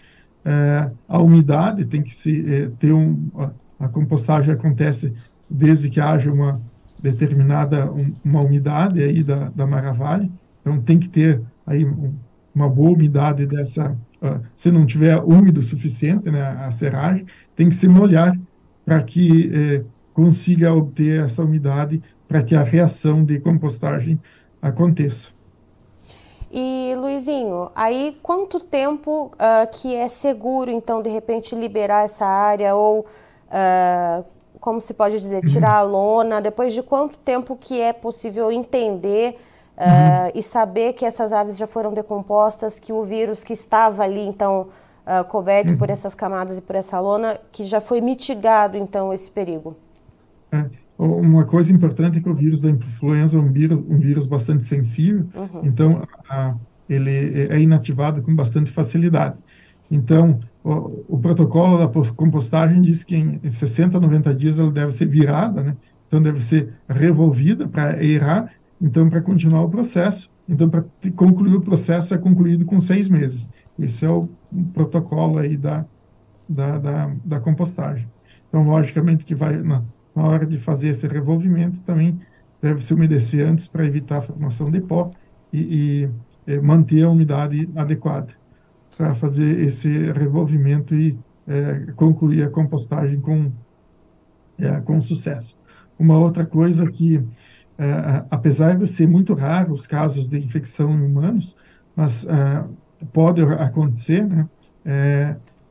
É, 0.44 0.90
a 1.08 1.18
umidade 1.20 1.86
tem 1.86 2.02
que 2.02 2.12
se 2.12 2.52
é, 2.52 2.68
ter 2.78 2.92
um, 2.92 3.30
a, 3.36 3.52
a, 3.86 3.88
compostagem 3.88 4.52
acontece 4.52 5.14
desde 5.48 5.88
que 5.88 6.00
haja 6.00 6.32
uma 6.32 6.60
determinada 7.00 7.90
um, 7.92 8.12
uma 8.24 8.40
umidade 8.40 9.02
aí 9.02 9.22
da, 9.22 9.50
da 9.50 9.66
maravilha, 9.66 10.28
então 10.60 10.80
tem 10.80 10.98
que 10.98 11.08
ter 11.08 11.40
aí 11.64 11.84
um, 11.84 12.12
uma 12.54 12.68
boa 12.68 12.90
umidade 12.90 13.46
dessa, 13.46 13.96
uh, 14.22 14.40
se 14.54 14.70
não 14.70 14.84
tiver 14.84 15.16
úmido 15.22 15.60
o 15.60 15.62
suficiente, 15.62 16.30
né, 16.30 16.42
a 16.42 16.70
seragem, 16.70 17.24
tem 17.54 17.68
que 17.68 17.76
se 17.76 17.88
molhar 17.88 18.36
para 18.84 19.02
que 19.02 19.50
eh, 19.52 19.82
consiga 20.12 20.72
obter 20.72 21.24
essa 21.24 21.42
umidade 21.42 22.02
para 22.28 22.42
que 22.42 22.54
a 22.54 22.62
reação 22.62 23.24
de 23.24 23.40
compostagem 23.40 24.20
aconteça. 24.64 25.30
E 26.50 26.94
Luizinho, 26.96 27.70
aí 27.74 28.16
quanto 28.22 28.60
tempo 28.60 29.32
uh, 29.34 29.70
que 29.72 29.94
é 29.94 30.08
seguro, 30.08 30.70
então, 30.70 31.02
de 31.02 31.10
repente 31.10 31.54
liberar 31.54 32.04
essa 32.04 32.24
área 32.24 32.74
ou, 32.76 33.00
uh, 33.00 34.24
como 34.60 34.80
se 34.80 34.94
pode 34.94 35.20
dizer, 35.20 35.42
uhum. 35.42 35.50
tirar 35.50 35.74
a 35.74 35.82
lona? 35.82 36.40
Depois 36.40 36.72
de 36.72 36.82
quanto 36.82 37.18
tempo 37.18 37.56
que 37.56 37.80
é 37.80 37.92
possível 37.92 38.52
entender 38.52 39.36
uh, 39.76 39.82
uhum. 39.82 40.30
e 40.34 40.42
saber 40.44 40.92
que 40.92 41.04
essas 41.04 41.32
aves 41.32 41.56
já 41.56 41.66
foram 41.66 41.92
decompostas, 41.92 42.78
que 42.78 42.92
o 42.92 43.02
vírus 43.02 43.42
que 43.42 43.52
estava 43.52 44.04
ali, 44.04 44.24
então, 44.24 44.68
coberto 45.28 45.72
uhum. 45.72 45.76
por 45.76 45.90
essas 45.90 46.14
camadas 46.14 46.56
e 46.56 46.62
por 46.62 46.76
essa 46.76 46.98
lona, 46.98 47.38
que 47.52 47.64
já 47.64 47.80
foi 47.80 48.00
mitigado, 48.00 48.78
então, 48.78 49.12
esse 49.12 49.30
perigo? 49.30 49.76
É. 50.50 50.83
Uma 50.96 51.44
coisa 51.44 51.72
importante 51.72 52.18
é 52.18 52.20
que 52.20 52.28
o 52.28 52.34
vírus 52.34 52.62
da 52.62 52.70
influenza 52.70 53.36
é 53.36 53.40
um 53.40 53.50
vírus, 53.50 53.82
um 53.88 53.98
vírus 53.98 54.26
bastante 54.26 54.62
sensível, 54.62 55.26
uhum. 55.34 55.60
então 55.64 56.06
a, 56.28 56.54
ele 56.88 57.10
é 57.50 57.60
inativado 57.60 58.22
com 58.22 58.34
bastante 58.34 58.70
facilidade. 58.70 59.36
Então, 59.90 60.38
o, 60.62 61.04
o, 61.16 61.18
protocolo 61.18 61.78
da 61.78 61.88
compostagem 62.14 62.80
diz 62.80 63.04
que 63.04 63.16
em 63.16 63.48
60, 63.48 63.98
90 63.98 64.34
dias 64.34 64.58
ela 64.58 64.70
deve 64.70 64.92
ser 64.92 65.06
virada, 65.06 65.62
né? 65.62 65.76
então 66.06 66.22
deve 66.22 66.40
ser 66.40 66.72
revolvida 66.88 67.68
para 67.68 68.02
errar, 68.02 68.52
então 68.80 69.08
para 69.10 69.20
continuar 69.20 69.62
o 69.62 69.68
processo. 69.68 70.30
Então, 70.48 70.68
para 70.68 70.84
concluir 71.16 71.54
o 71.54 71.60
processo 71.60 72.14
é 72.14 72.18
concluído 72.18 72.64
com 72.66 72.78
seis 72.78 73.08
meses. 73.08 73.48
Esse 73.78 74.04
é 74.04 74.10
o 74.10 74.28
protocolo 74.72 75.38
aí 75.38 75.56
da, 75.56 75.86
da, 76.48 76.78
da, 76.78 77.14
da 77.24 77.40
compostagem. 77.40 78.06
Então, 78.48 78.66
logicamente 78.66 79.24
que 79.24 79.34
vai, 79.34 79.56
na, 79.56 79.82
na 80.14 80.24
hora 80.24 80.46
de 80.46 80.58
fazer 80.58 80.88
esse 80.88 81.06
revolvimento, 81.06 81.80
também 81.82 82.20
deve 82.62 82.82
se 82.82 82.94
umedecer 82.94 83.46
antes 83.46 83.66
para 83.66 83.84
evitar 83.84 84.18
a 84.18 84.22
formação 84.22 84.70
de 84.70 84.80
pó 84.80 85.10
e, 85.52 86.08
e, 86.46 86.52
e 86.52 86.60
manter 86.60 87.02
a 87.02 87.10
umidade 87.10 87.68
adequada 87.76 88.32
para 88.96 89.14
fazer 89.14 89.60
esse 89.60 89.88
revolvimento 90.12 90.94
e 90.94 91.18
é, 91.46 91.92
concluir 91.96 92.44
a 92.44 92.50
compostagem 92.50 93.20
com, 93.20 93.52
é, 94.58 94.80
com 94.80 95.00
sucesso. 95.00 95.58
Uma 95.98 96.18
outra 96.18 96.46
coisa 96.46 96.90
que, 96.90 97.22
é, 97.76 98.24
apesar 98.30 98.76
de 98.76 98.86
ser 98.86 99.08
muito 99.08 99.34
raro 99.34 99.72
os 99.72 99.86
casos 99.86 100.28
de 100.28 100.38
infecção 100.38 100.90
em 100.92 101.02
humanos, 101.02 101.56
mas 101.94 102.24
é, 102.26 102.64
pode 103.12 103.42
acontecer, 103.42 104.26
né? 104.26 104.48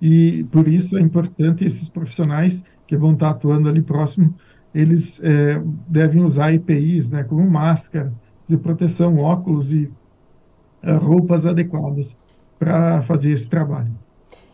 E 0.01 0.43
por 0.51 0.67
isso 0.67 0.97
é 0.97 1.01
importante 1.01 1.63
esses 1.63 1.87
profissionais 1.87 2.63
que 2.87 2.97
vão 2.97 3.13
estar 3.13 3.29
atuando 3.29 3.69
ali 3.69 3.81
próximo, 3.81 4.33
eles 4.73 5.21
é, 5.23 5.61
devem 5.87 6.23
usar 6.23 6.53
EPIs, 6.53 7.11
né, 7.11 7.23
como 7.23 7.49
máscara 7.49 8.13
de 8.47 8.57
proteção, 8.57 9.17
óculos 9.17 9.71
e 9.71 9.91
é, 10.81 10.93
roupas 10.95 11.45
adequadas 11.45 12.17
para 12.59 13.01
fazer 13.01 13.31
esse 13.31 13.49
trabalho. 13.49 13.91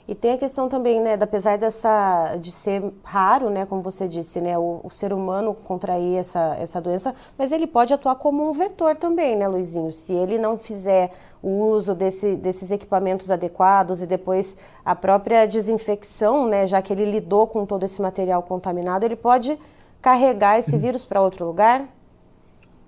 E 0.09 0.15
tem 0.15 0.31
a 0.31 0.37
questão 0.39 0.67
também, 0.67 0.99
né, 1.03 1.13
apesar 1.21 1.55
dessa 1.55 2.35
de 2.41 2.51
ser 2.51 2.81
raro, 3.03 3.51
né, 3.51 3.63
como 3.67 3.83
você 3.83 4.07
disse, 4.07 4.41
né, 4.41 4.57
o, 4.57 4.81
o, 4.83 4.89
ser 4.89 5.13
humano 5.13 5.53
contrair 5.53 6.17
essa, 6.17 6.55
essa 6.59 6.81
doença, 6.81 7.13
mas 7.37 7.51
ele 7.51 7.67
pode 7.67 7.93
atuar 7.93 8.15
como 8.15 8.49
um 8.49 8.51
vetor 8.51 8.97
também, 8.97 9.35
né, 9.37 9.47
Luizinho? 9.47 9.91
Se 9.91 10.11
ele 10.11 10.39
não 10.39 10.57
fizer 10.57 11.11
o 11.43 11.67
uso 11.67 11.93
desse, 11.93 12.35
desses 12.35 12.71
equipamentos 12.71 13.29
adequados 13.29 14.01
e 14.01 14.07
depois 14.07 14.57
a 14.83 14.95
própria 14.95 15.45
desinfecção, 15.45 16.47
né, 16.47 16.65
já 16.65 16.81
que 16.81 16.91
ele 16.91 17.05
lidou 17.05 17.45
com 17.45 17.63
todo 17.63 17.83
esse 17.83 18.01
material 18.01 18.41
contaminado, 18.41 19.05
ele 19.05 19.15
pode 19.15 19.59
carregar 20.01 20.57
esse 20.57 20.75
vírus 20.75 21.05
para 21.05 21.21
outro 21.21 21.45
lugar? 21.45 21.87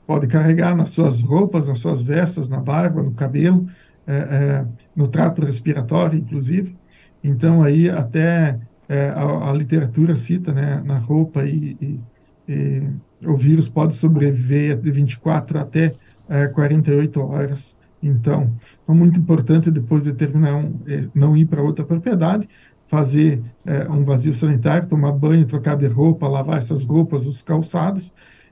Pode 0.07 0.25
carregar 0.25 0.75
nas 0.75 0.89
suas 0.89 1.21
roupas, 1.21 1.67
nas 1.67 1.77
suas 1.77 2.01
vestas, 2.01 2.49
na 2.49 2.59
barba, 2.59 3.03
no 3.03 3.11
cabelo, 3.11 3.67
é, 4.07 4.15
é, 4.15 4.65
no 4.95 5.07
trato 5.07 5.45
respiratório, 5.45 6.17
inclusive. 6.17 6.80
Então, 7.23 7.61
aí 7.61 7.89
até 7.89 8.59
é, 8.89 9.09
a, 9.09 9.49
a, 9.49 9.53
literatura 9.53 10.15
cita, 10.15 10.51
né, 10.51 10.81
na 10.83 10.97
roupa 10.97 11.43
e, 11.45 11.77
e, 11.81 11.99
e, 12.47 12.83
o 13.25 13.35
vírus 13.35 13.69
pode 13.69 13.95
sobreviver 13.95 14.77
de 14.77 14.91
24 14.91 15.59
até 15.59 15.93
é, 16.27 16.47
48 16.47 17.21
horas. 17.21 17.77
Então, 18.01 18.51
é 18.87 18.91
muito 18.91 19.19
importante 19.19 19.69
depois 19.69 20.03
de 20.03 20.13
terminar 20.13 20.55
um, 20.55 20.73
é, 20.87 21.07
não 21.13 21.37
ir 21.37 21.45
para 21.45 21.61
outra 21.61 21.85
propriedade, 21.85 22.49
fazer 22.87 23.41
é, 23.65 23.87
um 23.89 24.03
vazio 24.03 24.33
sanitário, 24.33 24.87
tomar 24.87 25.13
banho, 25.13 25.45
trocar 25.45 25.77
de 25.77 25.87
roupa, 25.87 26.27
lavar 26.27 26.57
essas 26.57 26.83
roupas, 26.83 27.27
os 27.27 27.43
calçados, 27.43 28.11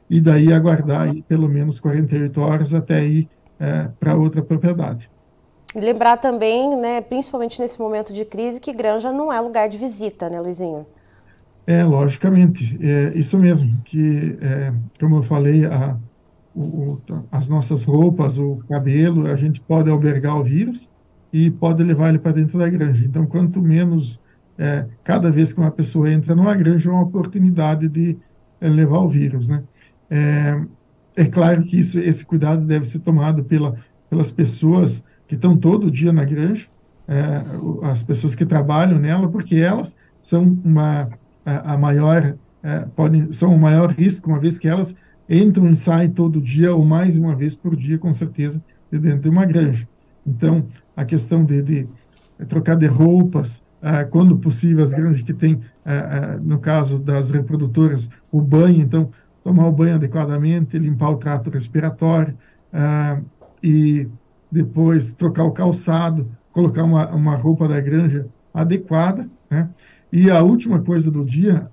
e 0.10 0.22
daí 0.22 0.54
aguardar 0.54 1.10
aí, 1.10 1.22
pelo 1.24 1.50
menos 1.50 1.80
48 1.80 2.40
horas 2.40 2.74
até 2.74 3.06
ir 3.06 3.28
é, 3.60 3.90
para 4.00 4.16
outra 4.16 4.42
propriedade. 4.42 5.10
Lembrar 5.76 6.18
também, 6.18 6.80
né, 6.82 7.00
principalmente 7.02 7.62
nesse 7.62 7.80
momento 7.80 8.12
de 8.12 8.26
crise, 8.26 8.60
que 8.60 8.74
granja 8.74 9.12
não 9.12 9.32
é 9.32 9.40
lugar 9.40 9.70
de 9.70 9.78
visita, 9.78 10.30
né, 10.30 10.40
Luizinho? 10.40 10.86
É, 11.68 11.84
logicamente, 11.84 12.80
é 12.82 13.14
isso 13.16 13.38
mesmo, 13.38 13.80
que, 13.86 14.38
é, 14.42 14.74
como 15.00 15.18
eu 15.18 15.24
falei, 15.24 15.66
a, 15.66 15.96
o, 16.56 16.98
as 17.32 17.48
nossas 17.48 17.84
roupas, 17.84 18.40
o 18.40 18.58
cabelo, 18.68 19.28
a 19.28 19.36
gente 19.36 19.62
pode 19.62 19.90
albergar 19.90 20.36
o 20.38 20.44
vírus 20.44 20.92
e 21.32 21.52
pode 21.52 21.84
levar 21.84 22.10
ele 22.10 22.18
para 22.18 22.32
dentro 22.32 22.58
da 22.58 22.68
granja. 22.68 23.06
Então, 23.06 23.28
quanto 23.28 23.62
menos, 23.62 24.20
é, 24.58 24.88
cada 25.04 25.30
vez 25.30 25.54
que 25.54 25.60
uma 25.60 25.70
pessoa 25.70 26.12
entra 26.12 26.34
numa 26.36 26.56
granja, 26.56 26.90
é 26.90 26.94
uma 26.94 27.04
oportunidade 27.04 27.88
de 27.88 28.18
é, 28.60 28.68
levar 28.68 29.00
o 29.00 29.08
vírus, 29.08 29.50
né? 29.50 29.64
É, 30.10 30.60
é 31.16 31.26
claro 31.26 31.64
que 31.64 31.80
isso, 31.80 32.00
esse 32.00 32.26
cuidado 32.26 32.66
deve 32.66 32.86
ser 32.86 33.00
tomado 33.00 33.44
pela, 33.44 33.76
pelas 34.10 34.32
pessoas 34.32 35.04
que 35.30 35.36
estão 35.36 35.56
todo 35.56 35.92
dia 35.92 36.12
na 36.12 36.26
granja, 36.26 36.68
é, 37.08 37.42
as 37.84 38.02
pessoas 38.02 38.34
que 38.34 38.46
trabalham 38.46 38.98
nela, 38.98 39.30
porque 39.30 39.56
elas 39.56 39.96
são 40.18 40.60
uma 40.66 41.08
a, 41.46 41.74
a 41.74 41.78
maior 41.78 42.36
é, 42.64 42.80
podem 42.96 43.32
são 43.32 43.54
o 43.54 43.60
maior 43.60 43.92
risco, 43.92 44.30
uma 44.30 44.40
vez 44.40 44.58
que 44.58 44.68
elas 44.68 44.96
entram 45.30 45.70
e 45.70 45.76
saem 45.76 46.10
todo 46.10 46.42
dia 46.42 46.74
ou 46.74 46.84
mais 46.84 47.16
uma 47.18 47.36
vez 47.36 47.54
por 47.54 47.76
dia, 47.76 48.00
com 48.00 48.12
certeza, 48.12 48.62
de 48.92 48.98
dentro 48.98 49.22
de 49.22 49.30
uma 49.30 49.46
granja. 49.46 49.88
Então, 50.26 50.66
a 50.98 51.06
questão 51.06 51.46
de, 51.46 51.62
de 51.62 51.88
trocar 52.48 52.76
de 52.76 52.88
roupas, 52.88 53.64
ah, 53.82 54.04
quando 54.04 54.36
possível, 54.38 54.84
as 54.84 54.94
granjas 54.94 55.22
que 55.22 55.34
têm, 55.34 55.60
ah, 55.86 55.92
ah, 55.94 56.38
no 56.38 56.58
caso 56.58 57.02
das 57.02 57.30
reprodutoras, 57.30 58.10
o 58.32 58.42
banho, 58.42 58.82
então, 58.82 59.12
tomar 59.44 59.68
o 59.68 59.72
banho 59.72 59.96
adequadamente, 59.96 60.78
limpar 60.80 61.12
o 61.12 61.18
trato 61.18 61.52
respiratório, 61.52 62.36
e 63.64 64.08
depois 64.52 65.14
trocar 65.14 65.44
o 65.44 65.52
calçado, 65.52 66.30
colocar 66.52 66.84
uma, 66.84 67.08
uma 67.10 67.36
roupa 67.36 67.68
da 67.68 67.80
granja 67.80 68.28
adequada, 68.54 69.30
né? 69.50 69.70
E 70.12 70.30
a 70.30 70.42
última 70.42 70.82
coisa 70.82 71.12
do 71.12 71.24
dia, 71.24 71.68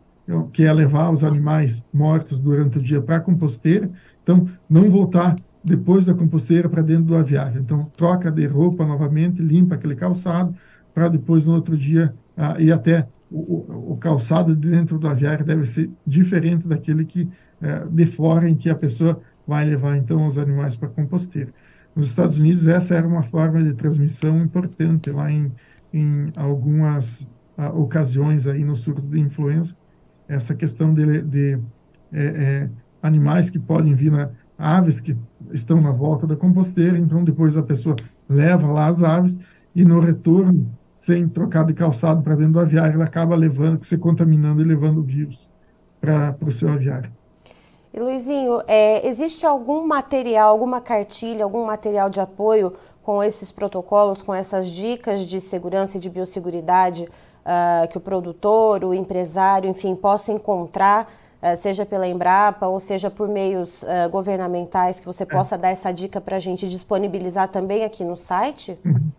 que 0.53 0.65
é 0.65 0.73
levar 0.73 1.11
os 1.11 1.25
animais 1.25 1.83
mortos 1.93 2.39
durante 2.39 2.79
o 2.79 2.83
dia 2.83 3.01
para 3.01 3.17
a 3.17 3.21
composteira, 3.21 3.91
então 4.23 4.47
não 4.69 4.91
voltar 4.91 5.35
depois 5.65 6.07
da 6.07 6.15
composteira 6.15 6.69
para 6.69 6.83
dentro 6.83 7.05
do 7.05 7.17
aviário. 7.17 7.61
Então 7.61 7.83
troca 7.83 8.31
de 8.31 8.47
roupa 8.47 8.85
novamente, 8.85 9.41
limpa 9.41 9.75
aquele 9.75 9.97
calçado 9.97 10.55
para 10.95 11.09
depois 11.09 11.47
no 11.47 11.55
outro 11.55 11.77
dia 11.77 12.15
ir 12.59 12.73
até 12.73 13.09
o, 13.31 13.93
o, 13.93 13.97
calçado 13.97 14.55
dentro 14.55 14.99
do 14.99 15.09
aviário 15.09 15.45
deve 15.45 15.65
ser 15.65 15.91
diferente 16.07 16.69
daquele 16.69 17.05
que 17.05 17.23
uh, 17.23 17.89
de 17.91 18.07
fora 18.07 18.49
em 18.49 18.55
que 18.55 18.71
a 18.71 18.75
pessoa 18.75 19.21
vai 19.47 19.65
levar 19.65 19.97
então 19.97 20.27
os 20.27 20.39
animais 20.39 20.77
para 20.77 20.89
a 20.89 20.93
composteira. 20.93 21.53
Nos 21.97 22.09
Estados 22.09 22.39
Unidos, 22.39 22.69
essa 22.69 22.95
era 22.95 23.09
uma 23.09 23.23
forma 23.23 23.65
de 23.65 23.73
transmissão 23.73 24.37
importante 24.37 25.11
lá 25.11 25.33
em, 25.33 25.51
em 25.95 26.31
algumas 26.37 27.23
uh, 27.57 27.75
ocasiões 27.75 28.47
aí 28.47 28.63
no 28.63 28.77
surto 28.77 29.07
de 29.07 29.19
influenza. 29.19 29.75
Essa 30.29 30.55
questão 30.55 30.93
de, 30.93 31.23
de 31.23 31.59
é, 32.13 32.25
é, 32.25 32.71
animais 33.03 33.49
que 33.49 33.59
podem 33.59 33.95
vir 33.95 34.13
na 34.13 34.31
aves 34.59 35.01
que 35.01 35.17
estão 35.53 35.81
na 35.81 35.91
volta 35.91 36.27
da 36.27 36.37
composteira, 36.37 36.99
então 36.99 37.25
depois 37.25 37.57
a 37.57 37.63
pessoa 37.63 37.97
leva 38.29 38.67
lá 38.67 38.87
as 38.89 39.03
aves 39.03 39.39
e 39.75 39.85
no 39.85 39.99
retorno, 40.01 40.71
sem 40.93 41.29
trocar 41.29 41.65
de 41.65 41.75
calçado 41.75 42.23
para 42.23 42.35
dentro 42.35 42.55
do 42.55 42.61
aviário, 42.61 42.95
ela 42.95 43.05
acaba 43.05 43.35
levando, 43.35 43.85
se 43.85 43.99
contaminando 43.99 44.63
e 44.63 44.65
levando 44.65 45.03
vírus 45.03 45.51
para 46.01 46.37
o 46.41 46.53
seu 46.53 46.71
aviário. 46.71 47.11
E 47.97 47.99
Luizinho, 47.99 48.61
é, 48.69 49.09
existe 49.09 49.47
algum 49.47 49.87
material, 49.87 50.51
alguma 50.51 50.83
cartilha, 50.83 51.45
algum 51.45 51.65
material 51.65 52.11
de 52.11 52.21
apoio 52.21 52.75
com 53.03 53.25
esses 53.25 53.51
protocolos, 53.51 54.21
com 54.21 54.35
essas 54.35 54.69
dicas 54.69 55.23
de 55.23 55.41
segurança 55.41 55.97
e 55.97 56.01
de 56.01 56.11
biosseguridade 56.11 57.05
uh, 57.05 57.89
que 57.89 57.97
o 57.97 58.01
produtor, 58.01 58.85
o 58.85 58.93
empresário, 58.93 59.71
enfim, 59.71 59.97
possa 59.97 60.31
encontrar, 60.31 61.11
uh, 61.43 61.57
seja 61.57 61.87
pela 61.87 62.07
Embrapa 62.07 62.67
ou 62.67 62.79
seja 62.79 63.11
por 63.11 63.29
meios 63.29 63.83
uh, 63.85 64.11
governamentais, 64.11 65.01
que 65.01 65.07
você 65.07 65.23
é. 65.23 65.27
possa 65.27 65.57
dar 65.57 65.71
essa 65.71 65.91
dica 65.91 66.21
para 66.21 66.37
a 66.37 66.41
gente 66.41 66.69
disponibilizar 66.69 67.49
também 67.49 67.83
aqui 67.83 68.05
no 68.05 68.15
site? 68.15 68.79
Uhum. 68.85 69.11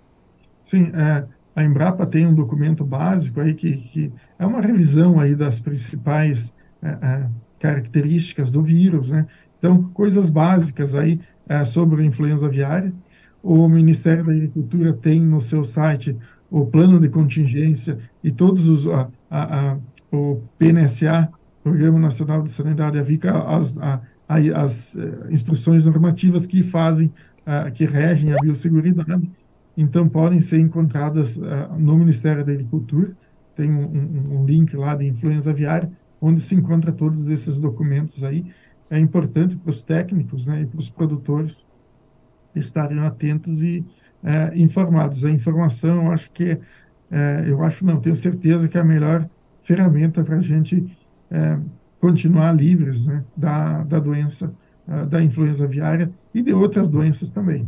Sim, 0.63 0.91
é, 0.93 1.25
a 1.55 1.63
Embrapa 1.63 2.05
tem 2.05 2.27
um 2.27 2.36
documento 2.36 2.84
básico 2.84 3.39
aí 3.41 3.55
que, 3.55 3.75
que 3.75 4.13
é 4.38 4.46
uma 4.46 4.62
revisão 4.62 5.19
aí 5.19 5.34
das 5.34 5.60
principais 5.60 6.53
é, 6.84 6.89
é, 6.89 7.27
características 7.60 8.52
do 8.52 8.62
vírus, 8.62 9.12
né? 9.12 9.26
Então, 9.58 9.84
coisas 9.94 10.30
básicas 10.30 10.94
aí 10.96 11.20
é, 11.48 11.64
sobre 11.64 12.02
a 12.02 12.06
influenza 12.06 12.46
aviária. 12.46 12.94
O 13.42 13.68
Ministério 13.68 14.24
da 14.24 14.32
Agricultura 14.32 14.94
tem 14.94 15.22
no 15.22 15.42
seu 15.42 15.64
site 15.64 16.16
o 16.50 16.66
plano 16.66 17.00
de 17.00 17.10
contingência 17.10 17.98
e 18.24 18.32
todos 18.32 18.70
os 18.70 18.88
a, 18.88 19.10
a, 19.30 19.72
a, 19.72 19.78
o 20.12 20.42
PNSA, 20.58 21.30
Programa 21.64 22.00
Nacional 22.00 22.42
de 22.42 22.52
Sanidade 22.52 22.98
Avícola, 22.98 23.58
as, 23.58 23.76
as 24.30 24.96
eh, 24.96 25.28
instruções 25.30 25.86
normativas 25.86 26.46
que 26.46 26.64
fazem, 26.64 27.12
que 27.74 27.86
regem 27.86 28.32
a 28.32 28.38
biosseguridade. 28.40 29.30
Então, 29.76 30.08
podem 30.08 30.40
ser 30.40 30.60
encontradas 30.60 31.38
no 31.78 31.98
Ministério 31.98 32.46
da 32.46 32.54
Agricultura. 32.54 33.12
Tem 33.54 33.70
um, 33.70 33.82
um, 33.82 34.40
um 34.40 34.46
link 34.46 34.78
lá 34.78 34.96
de 34.96 35.08
influenza 35.08 35.52
aviária 35.52 35.92
onde 36.22 36.42
se 36.42 36.56
encontra 36.56 36.92
todos 36.92 37.30
esses 37.30 37.60
documentos 37.60 38.24
aí. 38.24 38.46
É 38.90 39.00
importante 39.00 39.56
para 39.56 39.70
os 39.70 39.84
técnicos 39.84 40.48
né, 40.48 40.62
e 40.62 40.66
para 40.66 40.80
os 40.80 40.90
produtores 40.90 41.66
estarem 42.56 43.00
atentos 43.00 43.62
e 43.62 43.86
é, 44.24 44.58
informados. 44.58 45.25
A 45.25 45.30
informação, 45.30 46.06
eu 46.06 46.12
acho 46.12 46.32
que, 46.32 46.60
é, 47.12 47.46
eu 47.48 47.62
acho 47.64 47.86
não, 47.86 48.00
tenho 48.00 48.16
certeza 48.16 48.68
que 48.68 48.77
é 48.77 48.82
a 48.82 48.86
melhor 48.86 49.27
ferramenta 49.62 50.24
para 50.24 50.38
a 50.38 50.42
gente 50.42 50.98
é, 51.30 51.60
continuar 52.00 52.53
livres 52.53 53.08
né, 53.08 53.24
da, 53.36 53.84
da 53.84 54.00
doença, 54.00 54.53
é, 54.88 55.06
da 55.06 55.22
influenza 55.22 55.66
aviária 55.66 56.12
e 56.34 56.42
de 56.42 56.53
outras 56.53 56.90
doenças 56.90 57.32
também. 57.32 57.68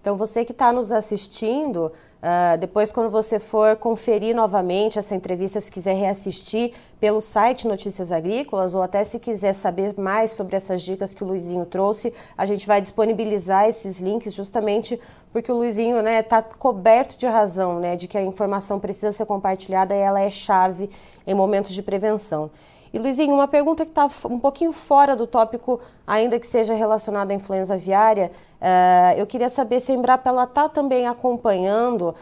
Então, 0.00 0.16
você 0.16 0.44
que 0.44 0.52
está 0.52 0.72
nos 0.72 0.90
assistindo, 0.90 1.92
uh, 2.22 2.58
depois, 2.58 2.92
quando 2.92 3.10
você 3.10 3.38
for 3.38 3.76
conferir 3.76 4.34
novamente 4.34 4.98
essa 4.98 5.14
entrevista, 5.14 5.60
se 5.60 5.70
quiser 5.70 5.94
reassistir 5.94 6.72
pelo 7.00 7.20
site 7.20 7.66
Notícias 7.66 8.12
Agrícolas, 8.12 8.74
ou 8.74 8.82
até 8.82 9.02
se 9.04 9.18
quiser 9.18 9.54
saber 9.54 9.94
mais 9.98 10.32
sobre 10.32 10.56
essas 10.56 10.82
dicas 10.82 11.14
que 11.14 11.24
o 11.24 11.26
Luizinho 11.26 11.64
trouxe, 11.64 12.12
a 12.36 12.44
gente 12.44 12.66
vai 12.66 12.80
disponibilizar 12.80 13.68
esses 13.68 13.98
links 13.98 14.34
justamente 14.34 15.00
porque 15.32 15.50
o 15.50 15.56
Luizinho 15.56 15.96
está 15.98 16.02
né, 16.02 16.22
tá 16.22 16.42
coberto 16.42 17.16
de 17.16 17.26
razão, 17.26 17.78
né, 17.78 17.96
de 17.96 18.08
que 18.08 18.18
a 18.18 18.22
informação 18.22 18.80
precisa 18.80 19.12
ser 19.12 19.26
compartilhada 19.26 19.94
e 19.94 19.98
ela 19.98 20.20
é 20.20 20.28
chave 20.28 20.90
em 21.26 21.34
momentos 21.34 21.72
de 21.72 21.82
prevenção. 21.82 22.50
E 22.92 22.98
Luizinho, 22.98 23.34
uma 23.34 23.46
pergunta 23.46 23.84
que 23.84 23.92
está 23.92 24.10
um 24.28 24.38
pouquinho 24.38 24.72
fora 24.72 25.14
do 25.14 25.26
tópico, 25.26 25.80
ainda 26.04 26.40
que 26.40 26.46
seja 26.46 26.74
relacionada 26.74 27.32
à 27.32 27.36
influenza 27.36 27.74
aviária, 27.74 28.32
uh, 28.60 29.18
eu 29.18 29.26
queria 29.26 29.48
saber 29.48 29.80
se 29.80 29.92
a 29.92 29.94
Embrapa 29.94 30.30
está 30.42 30.68
também 30.68 31.06
acompanhando 31.06 32.08
uh, 32.08 32.14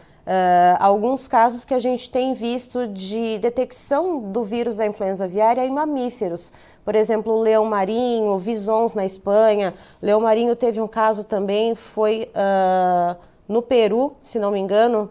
alguns 0.79 1.27
casos 1.27 1.65
que 1.65 1.73
a 1.73 1.79
gente 1.79 2.09
tem 2.11 2.35
visto 2.35 2.87
de 2.87 3.39
detecção 3.39 4.19
do 4.19 4.43
vírus 4.43 4.77
da 4.77 4.85
influenza 4.85 5.23
aviária 5.23 5.65
em 5.65 5.71
mamíferos. 5.71 6.51
Por 6.85 6.93
exemplo, 6.93 7.33
o 7.33 7.39
leão 7.39 7.65
marinho, 7.65 8.37
visons 8.37 8.93
na 8.93 9.05
Espanha. 9.05 9.73
Leão 9.99 10.21
marinho 10.21 10.55
teve 10.55 10.79
um 10.79 10.87
caso 10.87 11.23
também, 11.23 11.73
foi 11.73 12.29
uh, 12.35 13.15
no 13.47 13.63
Peru, 13.63 14.13
se 14.21 14.37
não 14.37 14.51
me 14.51 14.59
engano. 14.59 15.09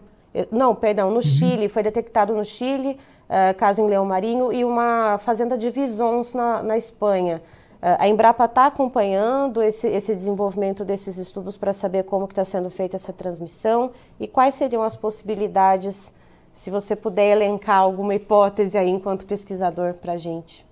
Não, 0.51 0.73
perdão, 0.73 1.09
no 1.09 1.17
uhum. 1.17 1.21
Chile, 1.21 1.67
foi 1.67 1.83
detectado 1.83 2.33
no 2.33 2.45
Chile 2.45 2.97
uh, 3.29 3.55
caso 3.57 3.81
em 3.81 3.87
Leão 3.87 4.05
Marinho, 4.05 4.51
e 4.51 4.65
uma 4.65 5.19
fazenda 5.19 5.57
de 5.57 5.69
visons 5.69 6.33
na, 6.33 6.63
na 6.63 6.77
Espanha. 6.77 7.41
Uh, 7.81 7.95
a 7.99 8.07
Embrapa 8.07 8.45
está 8.45 8.65
acompanhando 8.65 9.61
esse, 9.61 9.87
esse, 9.87 10.13
desenvolvimento 10.13 10.83
desses 10.83 11.17
estudos 11.17 11.55
para 11.55 11.71
saber 11.71 12.03
como 12.03 12.25
está 12.25 12.43
sendo 12.43 12.69
feita 12.69 12.97
essa 12.97 13.13
transmissão 13.13 13.91
e 14.19 14.27
quais 14.27 14.55
seriam 14.55 14.83
as 14.83 14.95
possibilidades, 14.95 16.13
se 16.51 16.69
você 16.69 16.95
puder 16.95 17.31
elencar 17.31 17.77
alguma 17.77 18.15
hipótese 18.15 18.77
aí 18.77 18.89
enquanto 18.89 19.25
pesquisador 19.25 19.93
para 19.93 20.13
a 20.13 20.17
gente. 20.17 20.67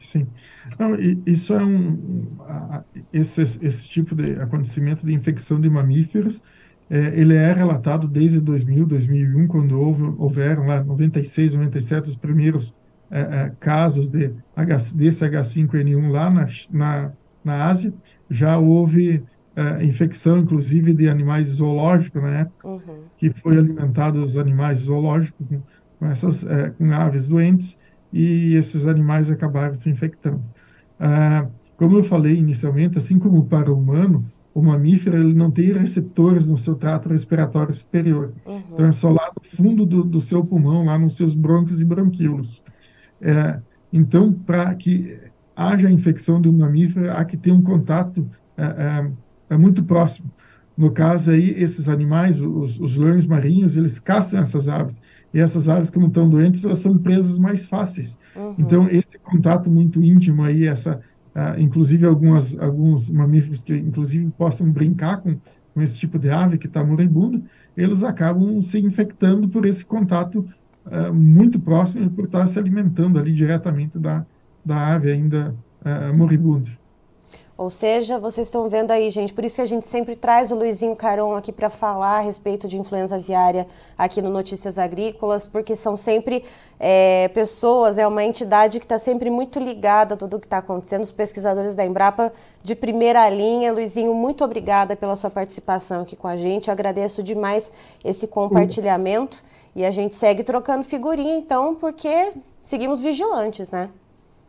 Sim. 0.00 0.26
Não, 0.78 0.96
isso 1.26 1.52
é 1.52 1.62
um. 1.62 2.26
Esse, 3.12 3.42
esse 3.42 3.86
tipo 3.86 4.14
de 4.14 4.32
acontecimento 4.40 5.04
de 5.04 5.12
infecção 5.12 5.60
de 5.60 5.68
mamíferos 5.68 6.42
é, 6.90 7.20
ele 7.20 7.34
é 7.34 7.52
relatado 7.52 8.08
desde 8.08 8.40
2000, 8.40 8.84
2001, 8.84 9.46
quando 9.46 9.80
houve, 9.80 10.02
houveram 10.18 10.66
lá 10.66 10.82
96, 10.82 11.54
97 11.54 12.08
os 12.08 12.16
primeiros 12.16 12.74
é, 13.08 13.20
é, 13.20 13.52
casos 13.60 14.08
de 14.08 14.34
H, 14.56 14.76
desse 14.96 15.24
H5N1 15.24 16.10
lá 16.10 16.28
na, 16.28 16.46
na, 16.70 17.12
na 17.44 17.64
Ásia. 17.66 17.94
Já 18.28 18.58
houve 18.58 19.22
é, 19.54 19.84
infecção, 19.84 20.38
inclusive, 20.38 20.92
de 20.92 21.08
animais 21.08 21.46
zoológicos 21.46 22.20
na 22.20 22.40
época, 22.40 22.68
uhum. 22.68 23.04
que 23.16 23.30
foi 23.30 23.56
alimentado 23.56 24.24
os 24.24 24.36
animais 24.36 24.80
zoológicos 24.80 25.46
com, 25.46 25.62
com 25.98 26.06
essas 26.06 26.44
é, 26.44 26.70
com 26.70 26.90
aves 26.92 27.28
doentes 27.28 27.78
e 28.12 28.54
esses 28.54 28.88
animais 28.88 29.30
acabaram 29.30 29.74
se 29.74 29.88
infectando. 29.88 30.42
Ah, 30.98 31.46
como 31.76 31.98
eu 31.98 32.04
falei 32.04 32.34
inicialmente, 32.34 32.98
assim 32.98 33.18
como 33.18 33.44
para 33.46 33.72
o 33.72 33.78
humano, 33.78 34.24
o 34.52 34.62
mamífero 34.62 35.18
ele 35.18 35.34
não 35.34 35.50
tem 35.50 35.72
receptores 35.72 36.50
no 36.50 36.56
seu 36.56 36.74
trato 36.74 37.08
respiratório 37.08 37.72
superior. 37.72 38.32
Uhum. 38.44 38.62
Então 38.72 38.86
é 38.86 38.92
só 38.92 39.10
lá 39.10 39.32
no 39.36 39.48
fundo 39.48 39.86
do, 39.86 40.02
do, 40.02 40.20
seu 40.20 40.44
pulmão, 40.44 40.84
lá 40.84 40.98
nos 40.98 41.16
seus 41.16 41.34
brônquios 41.34 41.80
e 41.80 41.84
bronquíolos. 41.84 42.62
É, 43.20 43.60
então, 43.92 44.32
para 44.32 44.74
que 44.74 45.18
haja 45.54 45.90
infecção 45.90 46.40
do 46.40 46.52
mamífero, 46.52 47.10
há 47.12 47.24
que 47.24 47.36
ter 47.36 47.52
um 47.52 47.62
contato 47.62 48.28
é, 48.56 48.64
é, 48.64 49.10
é, 49.54 49.58
muito 49.58 49.84
próximo. 49.84 50.30
No 50.76 50.90
caso 50.90 51.30
aí, 51.30 51.50
esses 51.50 51.88
animais, 51.88 52.40
os, 52.40 52.80
os 52.80 52.96
leões 52.96 53.26
marinhos, 53.26 53.76
eles 53.76 54.00
caçam 54.00 54.40
essas 54.40 54.68
aves. 54.68 55.02
E 55.34 55.38
essas 55.38 55.68
aves, 55.68 55.90
como 55.90 56.06
estão 56.06 56.28
doentes, 56.28 56.64
elas 56.64 56.78
são 56.78 56.96
presas 56.96 57.38
mais 57.38 57.66
fáceis. 57.66 58.18
Uhum. 58.34 58.54
Então, 58.58 58.88
esse 58.88 59.18
contato 59.18 59.70
muito 59.70 60.02
íntimo 60.02 60.42
aí, 60.42 60.66
essa 60.66 61.00
Uh, 61.34 61.60
inclusive 61.60 62.04
algumas, 62.06 62.58
alguns 62.58 63.08
mamíferos 63.08 63.62
que 63.62 63.76
inclusive 63.76 64.28
possam 64.36 64.70
brincar 64.70 65.18
com, 65.18 65.36
com 65.72 65.80
esse 65.80 65.96
tipo 65.96 66.18
de 66.18 66.28
ave 66.28 66.58
que 66.58 66.66
está 66.66 66.82
moribunda, 66.84 67.40
eles 67.76 68.02
acabam 68.02 68.60
se 68.60 68.80
infectando 68.80 69.48
por 69.48 69.64
esse 69.64 69.84
contato 69.84 70.44
uh, 70.86 71.14
muito 71.14 71.60
próximo 71.60 72.04
e 72.04 72.10
por 72.10 72.24
estar 72.24 72.44
se 72.46 72.58
alimentando 72.58 73.18
ali 73.18 73.32
diretamente 73.32 73.98
da, 73.98 74.26
da 74.64 74.94
ave 74.94 75.12
ainda 75.12 75.54
uh, 75.82 76.18
moribunda. 76.18 76.79
Ou 77.60 77.68
seja, 77.68 78.18
vocês 78.18 78.46
estão 78.46 78.70
vendo 78.70 78.90
aí, 78.90 79.10
gente, 79.10 79.34
por 79.34 79.44
isso 79.44 79.56
que 79.56 79.60
a 79.60 79.66
gente 79.66 79.86
sempre 79.86 80.16
traz 80.16 80.50
o 80.50 80.54
Luizinho 80.54 80.96
Caron 80.96 81.36
aqui 81.36 81.52
para 81.52 81.68
falar 81.68 82.16
a 82.16 82.20
respeito 82.20 82.66
de 82.66 82.78
influenza 82.78 83.16
aviária 83.16 83.66
aqui 83.98 84.22
no 84.22 84.30
Notícias 84.30 84.78
Agrícolas, 84.78 85.46
porque 85.46 85.76
são 85.76 85.94
sempre 85.94 86.42
é, 86.78 87.28
pessoas, 87.34 87.98
é 87.98 88.08
uma 88.08 88.24
entidade 88.24 88.78
que 88.78 88.86
está 88.86 88.98
sempre 88.98 89.28
muito 89.28 89.58
ligada 89.58 90.14
a 90.14 90.16
tudo 90.16 90.38
o 90.38 90.40
que 90.40 90.46
está 90.46 90.56
acontecendo, 90.56 91.02
os 91.02 91.12
pesquisadores 91.12 91.74
da 91.74 91.84
Embrapa 91.84 92.32
de 92.64 92.74
primeira 92.74 93.28
linha. 93.28 93.74
Luizinho, 93.74 94.14
muito 94.14 94.42
obrigada 94.42 94.96
pela 94.96 95.14
sua 95.14 95.28
participação 95.28 96.00
aqui 96.00 96.16
com 96.16 96.28
a 96.28 96.38
gente, 96.38 96.68
Eu 96.68 96.72
agradeço 96.72 97.22
demais 97.22 97.70
esse 98.02 98.26
compartilhamento 98.26 99.44
e 99.76 99.84
a 99.84 99.90
gente 99.90 100.14
segue 100.14 100.42
trocando 100.42 100.82
figurinha 100.82 101.36
então, 101.36 101.74
porque 101.74 102.32
seguimos 102.62 103.02
vigilantes, 103.02 103.70
né? 103.70 103.90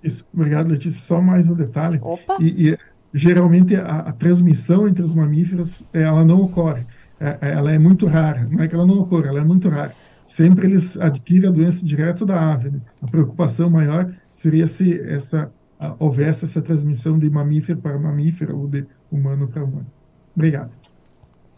Isso, 0.02 0.26
obrigado, 0.34 0.70
Letícia. 0.70 1.00
Só 1.00 1.22
mais 1.22 1.48
um 1.48 1.54
detalhe. 1.54 2.00
Opa! 2.02 2.38
E, 2.40 2.70
e 2.70 2.78
geralmente 3.14 3.76
a, 3.76 4.00
a, 4.00 4.12
transmissão 4.12 4.88
entre 4.88 5.04
os 5.04 5.14
mamíferos 5.14 5.86
ela 5.94 6.24
não 6.24 6.42
ocorre, 6.42 6.86
é, 7.20 7.38
é, 7.42 7.52
ela 7.52 7.72
é 7.72 7.80
muito 7.80 8.06
rara. 8.06 8.48
Não 8.50 8.64
é 8.64 8.68
que 8.68 8.76
ela 8.76 8.86
não 8.86 9.00
ocorra, 9.00 9.28
ela 9.28 9.40
é 9.40 9.44
muito 9.44 9.70
rara. 9.70 9.94
Sempre 10.26 10.68
eles 10.68 10.98
adquirem 10.98 11.50
a 11.50 11.52
doença 11.52 11.86
direto 11.86 12.26
da 12.26 12.54
ave. 12.54 12.70
Né? 12.70 12.80
A 13.02 13.08
preocupação 13.08 13.70
maior 13.70 14.12
seria 14.32 14.68
se 14.68 15.00
essa 15.02 15.52
houvesse 15.98 16.46
essa 16.46 16.62
transmissão 16.62 17.18
de 17.18 17.30
mamífero 17.30 17.80
para 17.80 17.98
mamífero 17.98 18.56
ou 18.58 18.68
de 18.68 18.86
humano 19.12 19.48
para 19.48 19.64
humano. 19.64 19.88
Obrigado. 20.36 20.72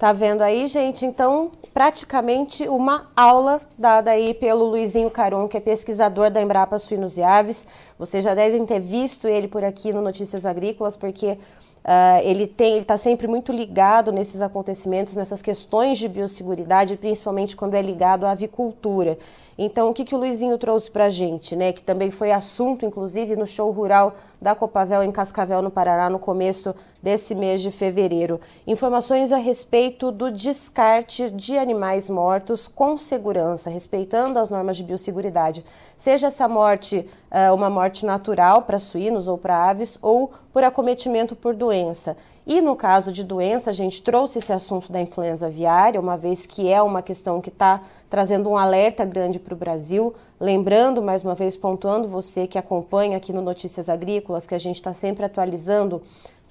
Tá 0.03 0.11
vendo 0.11 0.41
aí, 0.41 0.67
gente? 0.67 1.05
Então, 1.05 1.49
praticamente 1.73 2.67
uma 2.67 3.09
aula 3.15 3.61
dada 3.77 4.11
aí 4.11 4.33
pelo 4.33 4.65
Luizinho 4.65 5.09
Caron, 5.09 5.47
que 5.47 5.55
é 5.55 5.61
pesquisador 5.61 6.29
da 6.29 6.41
Embrapa 6.41 6.77
Suínos 6.77 7.15
e 7.15 7.23
Aves. 7.23 7.65
Vocês 7.97 8.21
já 8.21 8.35
devem 8.35 8.65
ter 8.65 8.81
visto 8.81 9.29
ele 9.29 9.47
por 9.47 9.63
aqui 9.63 9.93
no 9.93 10.01
Notícias 10.01 10.45
Agrícolas, 10.45 10.97
porque 10.97 11.37
Uh, 11.83 12.23
ele 12.23 12.47
tem, 12.47 12.75
ele 12.75 12.83
está 12.83 12.97
sempre 12.97 13.27
muito 13.27 13.51
ligado 13.51 14.09
nesses 14.09 14.39
acontecimentos, 14.39 15.17
nessas 15.17 15.41
questões 15.41 15.97
de 15.97 16.07
biosseguridade, 16.07 16.95
principalmente 16.95 17.57
quando 17.57 17.73
é 17.73 17.81
ligado 17.81 18.25
à 18.25 18.31
avicultura. 18.31 19.17
Então, 19.57 19.89
o 19.89 19.93
que, 19.93 20.05
que 20.05 20.15
o 20.15 20.17
Luizinho 20.17 20.57
trouxe 20.57 20.89
para 20.89 21.07
a 21.07 21.09
gente, 21.09 21.57
né? 21.57 21.73
Que 21.73 21.83
também 21.83 22.09
foi 22.09 22.31
assunto, 22.31 22.85
inclusive, 22.85 23.35
no 23.35 23.45
show 23.45 23.69
rural 23.69 24.15
da 24.43 24.53
Copavel 24.53 25.01
em 25.01 25.11
Cascavel, 25.11 25.61
no 25.61 25.71
Paraná, 25.71 26.09
no 26.09 26.19
começo 26.19 26.75
desse 27.01 27.33
mês 27.33 27.61
de 27.61 27.71
fevereiro. 27.71 28.41
Informações 28.67 29.31
a 29.31 29.37
respeito 29.37 30.11
do 30.11 30.29
descarte 30.29 31.31
de 31.31 31.57
animais 31.57 32.09
mortos 32.09 32.67
com 32.67 32.97
segurança, 32.97 33.69
respeitando 33.69 34.37
as 34.37 34.49
normas 34.49 34.75
de 34.75 34.83
biosseguridade. 34.83 35.65
Seja 35.95 36.27
essa 36.27 36.47
morte 36.47 37.09
uh, 37.31 37.55
uma 37.55 37.69
morte 37.69 38.05
natural 38.05 38.63
para 38.63 38.77
suínos 38.77 39.29
ou 39.29 39.37
para 39.37 39.69
aves, 39.69 39.97
ou 40.01 40.33
por 40.51 40.63
acometimento 40.63 41.35
por 41.35 41.55
doença. 41.55 42.17
E 42.45 42.59
no 42.59 42.75
caso 42.75 43.11
de 43.11 43.23
doença, 43.23 43.69
a 43.69 43.73
gente 43.73 44.01
trouxe 44.01 44.39
esse 44.39 44.51
assunto 44.51 44.91
da 44.91 44.99
influenza 44.99 45.47
aviária, 45.47 45.99
uma 45.99 46.17
vez 46.17 46.45
que 46.45 46.69
é 46.69 46.81
uma 46.81 47.01
questão 47.01 47.39
que 47.39 47.49
está 47.49 47.81
trazendo 48.09 48.49
um 48.49 48.57
alerta 48.57 49.05
grande 49.05 49.39
para 49.39 49.53
o 49.53 49.57
Brasil. 49.57 50.13
Lembrando, 50.39 51.01
mais 51.01 51.23
uma 51.23 51.35
vez, 51.35 51.55
pontuando 51.55 52.05
você 52.05 52.45
que 52.45 52.57
acompanha 52.57 53.15
aqui 53.15 53.31
no 53.31 53.41
Notícias 53.41 53.87
Agrícolas, 53.87 54.45
que 54.45 54.53
a 54.53 54.59
gente 54.59 54.75
está 54.75 54.91
sempre 54.91 55.23
atualizando 55.23 56.01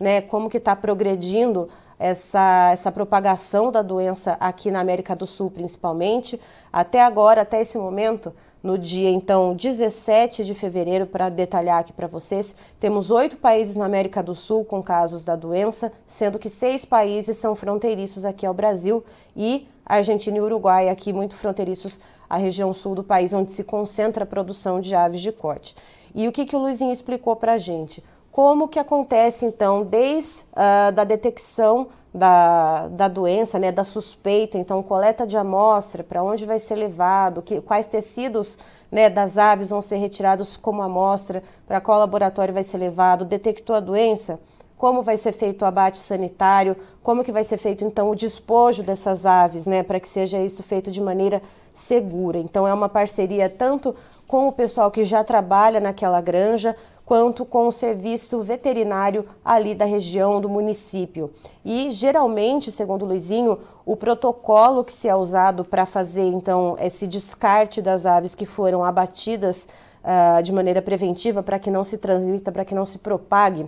né, 0.00 0.22
como 0.22 0.48
que 0.48 0.56
está 0.56 0.74
progredindo 0.74 1.68
essa, 2.02 2.70
essa 2.72 2.90
propagação 2.90 3.70
da 3.70 3.80
doença 3.80 4.36
aqui 4.40 4.72
na 4.72 4.80
América 4.80 5.14
do 5.14 5.24
Sul, 5.24 5.50
principalmente. 5.50 6.38
Até 6.72 7.00
agora, 7.00 7.42
até 7.42 7.60
esse 7.60 7.78
momento, 7.78 8.34
no 8.60 8.76
dia 8.76 9.08
então 9.08 9.54
17 9.54 10.44
de 10.44 10.52
fevereiro, 10.52 11.06
para 11.06 11.28
detalhar 11.28 11.78
aqui 11.78 11.92
para 11.92 12.08
vocês, 12.08 12.56
temos 12.80 13.12
oito 13.12 13.36
países 13.36 13.76
na 13.76 13.84
América 13.84 14.20
do 14.20 14.34
Sul 14.34 14.64
com 14.64 14.82
casos 14.82 15.22
da 15.22 15.36
doença, 15.36 15.92
sendo 16.04 16.40
que 16.40 16.50
seis 16.50 16.84
países 16.84 17.36
são 17.36 17.54
fronteiriços 17.54 18.24
aqui 18.24 18.44
ao 18.44 18.52
Brasil 18.52 19.04
e 19.36 19.68
Argentina 19.86 20.36
e 20.36 20.40
Uruguai, 20.40 20.88
aqui 20.88 21.12
muito 21.12 21.36
fronteiriços 21.36 22.00
à 22.28 22.36
região 22.36 22.72
sul 22.74 22.96
do 22.96 23.04
país, 23.04 23.32
onde 23.32 23.52
se 23.52 23.62
concentra 23.62 24.24
a 24.24 24.26
produção 24.26 24.80
de 24.80 24.92
aves 24.92 25.20
de 25.20 25.30
corte. 25.30 25.76
E 26.14 26.26
o 26.26 26.32
que, 26.32 26.44
que 26.44 26.56
o 26.56 26.58
Luizinho 26.58 26.92
explicou 26.92 27.36
para 27.36 27.52
a 27.52 27.58
gente? 27.58 28.02
Como 28.32 28.66
que 28.66 28.78
acontece 28.78 29.44
então 29.44 29.84
desde 29.84 30.40
uh, 30.52 30.90
da 30.92 31.04
detecção 31.04 31.88
da, 32.14 32.88
da 32.88 33.06
doença, 33.06 33.58
né, 33.58 33.70
da 33.70 33.84
suspeita, 33.84 34.56
então 34.56 34.82
coleta 34.82 35.26
de 35.26 35.36
amostra, 35.36 36.02
para 36.02 36.22
onde 36.22 36.46
vai 36.46 36.58
ser 36.58 36.74
levado, 36.74 37.42
que, 37.42 37.60
quais 37.60 37.86
tecidos 37.86 38.58
né, 38.90 39.10
das 39.10 39.36
aves 39.36 39.68
vão 39.68 39.82
ser 39.82 39.96
retirados 39.96 40.56
como 40.56 40.82
amostra, 40.82 41.42
para 41.66 41.80
qual 41.80 41.98
laboratório 41.98 42.52
vai 42.52 42.62
ser 42.62 42.78
levado, 42.78 43.24
detectou 43.24 43.76
a 43.76 43.80
doença, 43.80 44.40
como 44.78 45.02
vai 45.02 45.16
ser 45.16 45.32
feito 45.32 45.62
o 45.62 45.66
abate 45.66 45.98
sanitário, 45.98 46.76
como 47.02 47.22
que 47.22 47.32
vai 47.32 47.44
ser 47.44 47.56
feito 47.56 47.84
então 47.84 48.10
o 48.10 48.16
despojo 48.16 48.82
dessas 48.82 49.24
aves, 49.24 49.66
né, 49.66 49.82
para 49.82 50.00
que 50.00 50.08
seja 50.08 50.38
isso 50.38 50.62
feito 50.62 50.90
de 50.90 51.00
maneira 51.00 51.42
segura. 51.72 52.38
Então 52.38 52.66
é 52.66 52.72
uma 52.74 52.88
parceria 52.88 53.48
tanto 53.48 53.94
com 54.26 54.48
o 54.48 54.52
pessoal 54.52 54.90
que 54.90 55.04
já 55.04 55.22
trabalha 55.22 55.78
naquela 55.78 56.20
granja, 56.20 56.74
quanto 57.04 57.44
com 57.44 57.68
o 57.68 57.72
serviço 57.72 58.40
veterinário 58.40 59.26
ali 59.44 59.74
da 59.74 59.84
região 59.84 60.40
do 60.40 60.48
município. 60.48 61.30
E 61.64 61.90
geralmente, 61.90 62.70
segundo 62.70 63.02
o 63.02 63.06
Luizinho, 63.06 63.58
o 63.84 63.96
protocolo 63.96 64.84
que 64.84 64.92
se 64.92 65.08
é 65.08 65.14
usado 65.14 65.64
para 65.64 65.84
fazer 65.84 66.28
então 66.28 66.76
esse 66.80 67.06
descarte 67.06 67.82
das 67.82 68.06
aves 68.06 68.34
que 68.34 68.46
foram 68.46 68.84
abatidas 68.84 69.66
uh, 70.02 70.42
de 70.42 70.52
maneira 70.52 70.80
preventiva 70.80 71.42
para 71.42 71.58
que 71.58 71.70
não 71.70 71.84
se 71.84 71.98
transmita, 71.98 72.52
para 72.52 72.64
que 72.64 72.74
não 72.74 72.86
se 72.86 72.98
propague 72.98 73.66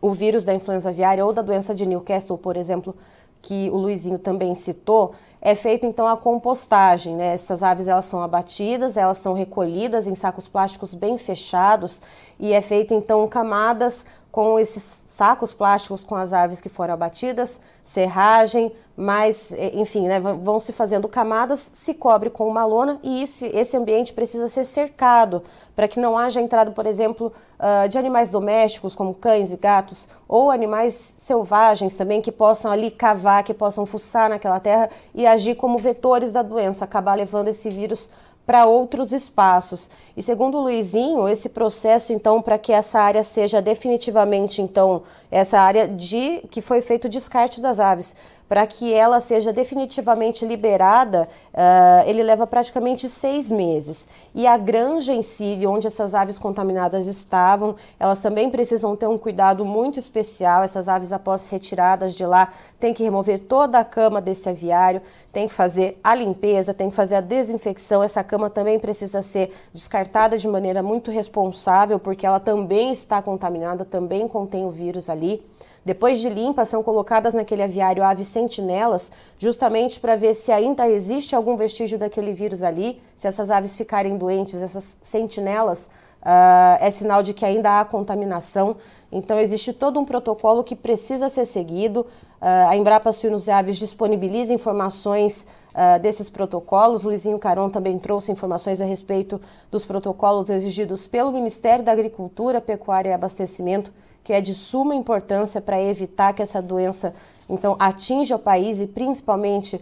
o 0.00 0.12
vírus 0.12 0.44
da 0.44 0.54
influenza 0.54 0.88
aviária 0.88 1.24
ou 1.24 1.32
da 1.32 1.42
doença 1.42 1.74
de 1.74 1.86
Newcastle, 1.86 2.38
por 2.38 2.56
exemplo, 2.56 2.94
que 3.40 3.68
o 3.70 3.76
Luizinho 3.76 4.18
também 4.18 4.54
citou, 4.54 5.12
é 5.44 5.56
feita 5.56 5.84
então 5.84 6.06
a 6.06 6.16
compostagem, 6.16 7.16
né? 7.16 7.34
Essas 7.34 7.64
aves 7.64 7.88
elas 7.88 8.04
são 8.04 8.22
abatidas, 8.22 8.96
elas 8.96 9.18
são 9.18 9.34
recolhidas 9.34 10.06
em 10.06 10.14
sacos 10.14 10.46
plásticos 10.46 10.94
bem 10.94 11.18
fechados 11.18 12.00
e 12.38 12.52
é 12.52 12.62
feita 12.62 12.94
então 12.94 13.26
camadas 13.26 14.06
com 14.30 14.56
esses 14.56 15.04
sacos 15.08 15.52
plásticos 15.52 16.04
com 16.04 16.14
as 16.14 16.32
aves 16.32 16.60
que 16.60 16.68
foram 16.68 16.94
abatidas, 16.94 17.60
serragem, 17.84 18.72
mas, 18.96 19.52
eh, 19.52 19.72
enfim, 19.74 20.06
né, 20.06 20.20
vão 20.20 20.60
se 20.60 20.72
fazendo 20.72 21.08
camadas, 21.08 21.70
se 21.72 21.94
cobre 21.94 22.30
com 22.30 22.46
uma 22.46 22.64
lona 22.64 23.00
e 23.02 23.22
isso, 23.22 23.44
esse 23.46 23.76
ambiente 23.76 24.12
precisa 24.12 24.48
ser 24.48 24.64
cercado 24.64 25.42
para 25.74 25.88
que 25.88 25.98
não 25.98 26.18
haja 26.18 26.40
entrada, 26.40 26.70
por 26.70 26.84
exemplo, 26.84 27.32
uh, 27.58 27.88
de 27.88 27.96
animais 27.96 28.28
domésticos, 28.28 28.94
como 28.94 29.14
cães 29.14 29.50
e 29.50 29.56
gatos, 29.56 30.06
ou 30.28 30.50
animais 30.50 31.14
selvagens 31.24 31.94
também 31.94 32.20
que 32.20 32.30
possam 32.30 32.70
ali 32.70 32.90
cavar, 32.90 33.42
que 33.42 33.54
possam 33.54 33.86
fuçar 33.86 34.28
naquela 34.28 34.60
terra 34.60 34.90
e 35.14 35.26
agir 35.26 35.54
como 35.54 35.78
vetores 35.78 36.30
da 36.30 36.42
doença, 36.42 36.84
acabar 36.84 37.14
levando 37.14 37.48
esse 37.48 37.70
vírus 37.70 38.10
para 38.46 38.66
outros 38.66 39.12
espaços. 39.12 39.88
E 40.16 40.22
segundo 40.22 40.58
o 40.58 40.62
Luizinho, 40.62 41.28
esse 41.28 41.48
processo 41.48 42.12
então 42.12 42.42
para 42.42 42.58
que 42.58 42.72
essa 42.72 43.00
área 43.00 43.22
seja 43.22 43.62
definitivamente 43.62 44.60
então 44.60 45.02
essa 45.30 45.58
área 45.58 45.88
de 45.88 46.42
que 46.50 46.60
foi 46.60 46.82
feito 46.82 47.06
o 47.06 47.08
descarte 47.08 47.60
das 47.60 47.78
aves, 47.78 48.14
para 48.52 48.66
que 48.66 48.92
ela 48.92 49.18
seja 49.18 49.50
definitivamente 49.50 50.44
liberada, 50.44 51.26
uh, 51.54 52.06
ele 52.06 52.22
leva 52.22 52.46
praticamente 52.46 53.08
seis 53.08 53.50
meses. 53.50 54.06
E 54.34 54.46
a 54.46 54.58
granja 54.58 55.14
em 55.14 55.22
si, 55.22 55.58
onde 55.66 55.86
essas 55.86 56.14
aves 56.14 56.38
contaminadas 56.38 57.06
estavam, 57.06 57.76
elas 57.98 58.18
também 58.18 58.50
precisam 58.50 58.94
ter 58.94 59.06
um 59.06 59.16
cuidado 59.16 59.64
muito 59.64 59.98
especial. 59.98 60.62
Essas 60.62 60.86
aves, 60.86 61.12
após 61.12 61.48
retiradas 61.48 62.14
de 62.14 62.26
lá, 62.26 62.52
tem 62.78 62.92
que 62.92 63.02
remover 63.02 63.38
toda 63.38 63.78
a 63.78 63.84
cama 63.86 64.20
desse 64.20 64.46
aviário, 64.50 65.00
tem 65.32 65.48
que 65.48 65.54
fazer 65.54 65.98
a 66.04 66.14
limpeza, 66.14 66.74
tem 66.74 66.90
que 66.90 66.96
fazer 66.96 67.14
a 67.14 67.20
desinfecção. 67.20 68.02
Essa 68.02 68.22
cama 68.22 68.50
também 68.50 68.78
precisa 68.78 69.22
ser 69.22 69.50
descartada 69.72 70.36
de 70.36 70.46
maneira 70.46 70.82
muito 70.82 71.10
responsável, 71.10 71.98
porque 71.98 72.26
ela 72.26 72.38
também 72.38 72.92
está 72.92 73.22
contaminada, 73.22 73.84
também 73.84 74.28
contém 74.28 74.66
o 74.66 74.70
vírus 74.70 75.08
ali. 75.08 75.42
Depois 75.84 76.20
de 76.20 76.28
limpa, 76.28 76.64
são 76.64 76.82
colocadas 76.82 77.34
naquele 77.34 77.62
aviário 77.62 78.04
aves 78.04 78.28
sentinelas, 78.28 79.10
justamente 79.38 79.98
para 79.98 80.14
ver 80.14 80.34
se 80.34 80.52
ainda 80.52 80.88
existe 80.88 81.34
algum 81.34 81.56
vestígio 81.56 81.98
daquele 81.98 82.32
vírus 82.32 82.62
ali. 82.62 83.02
Se 83.16 83.26
essas 83.26 83.50
aves 83.50 83.74
ficarem 83.74 84.16
doentes, 84.16 84.62
essas 84.62 84.96
sentinelas, 85.02 85.90
uh, 86.22 86.78
é 86.80 86.90
sinal 86.90 87.22
de 87.22 87.34
que 87.34 87.44
ainda 87.44 87.80
há 87.80 87.84
contaminação. 87.84 88.76
Então, 89.10 89.38
existe 89.38 89.72
todo 89.72 90.00
um 90.00 90.04
protocolo 90.04 90.64
que 90.64 90.74
precisa 90.74 91.28
ser 91.28 91.44
seguido. 91.44 92.00
Uh, 92.40 92.68
a 92.68 92.76
Embrapa 92.76 93.12
Suínos 93.12 93.46
e 93.46 93.50
Aves 93.50 93.76
disponibiliza 93.76 94.52
informações 94.54 95.46
Uh, 95.72 95.98
desses 96.00 96.28
protocolos. 96.28 97.02
Luizinho 97.02 97.38
Caron 97.38 97.70
também 97.70 97.98
trouxe 97.98 98.30
informações 98.30 98.78
a 98.78 98.84
respeito 98.84 99.40
dos 99.70 99.86
protocolos 99.86 100.50
exigidos 100.50 101.06
pelo 101.06 101.32
Ministério 101.32 101.82
da 101.82 101.92
Agricultura, 101.92 102.60
Pecuária 102.60 103.08
e 103.08 103.12
Abastecimento 103.14 103.90
que 104.22 104.32
é 104.32 104.40
de 104.40 104.54
suma 104.54 104.94
importância 104.94 105.60
para 105.60 105.82
evitar 105.82 106.32
que 106.32 106.42
essa 106.42 106.60
doença 106.60 107.14
então 107.48 107.76
atinja 107.78 108.36
o 108.36 108.38
país 108.38 108.80
e 108.80 108.86
principalmente 108.86 109.80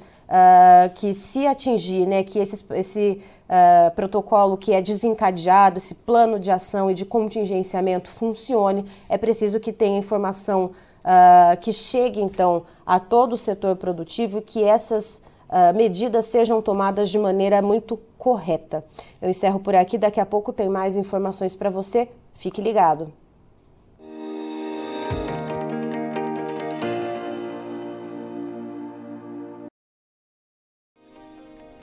que 0.95 1.13
se 1.13 1.47
atingir, 1.47 2.07
né, 2.07 2.23
que 2.23 2.39
esse, 2.39 2.65
esse 2.75 3.21
uh, 3.51 3.91
protocolo 3.95 4.57
que 4.57 4.73
é 4.73 4.81
desencadeado, 4.81 5.79
esse 5.79 5.95
plano 5.95 6.39
de 6.39 6.51
ação 6.51 6.91
e 6.91 6.95
de 6.95 7.05
contingenciamento 7.05 8.09
funcione, 8.09 8.87
é 9.09 9.19
preciso 9.19 9.59
que 9.59 9.73
tenha 9.73 9.99
informação 9.99 10.67
uh, 11.01 11.57
que 11.61 11.73
chegue 11.73 12.21
então 12.21 12.63
a 12.87 13.01
todo 13.01 13.33
o 13.33 13.39
setor 13.39 13.77
produtivo 13.77 14.39
e 14.39 14.43
que 14.43 14.65
essas 14.65 15.21
uh, 15.49 15.77
medidas 15.77 16.27
sejam 16.27 16.63
tomadas 16.63 17.11
de 17.11 17.19
maneira 17.19 17.61
muito 17.61 17.99
correta. 18.17 18.85
Eu 19.21 19.29
encerro 19.29 19.59
por 19.59 19.75
aqui, 19.75 19.99
daqui 19.99 20.21
a 20.21 20.27
pouco 20.27 20.53
tem 20.53 20.69
mais 20.69 20.97
informações 20.97 21.57
para 21.57 21.71
você. 21.71 22.09
Fique 22.35 22.63
ligado. 22.63 23.20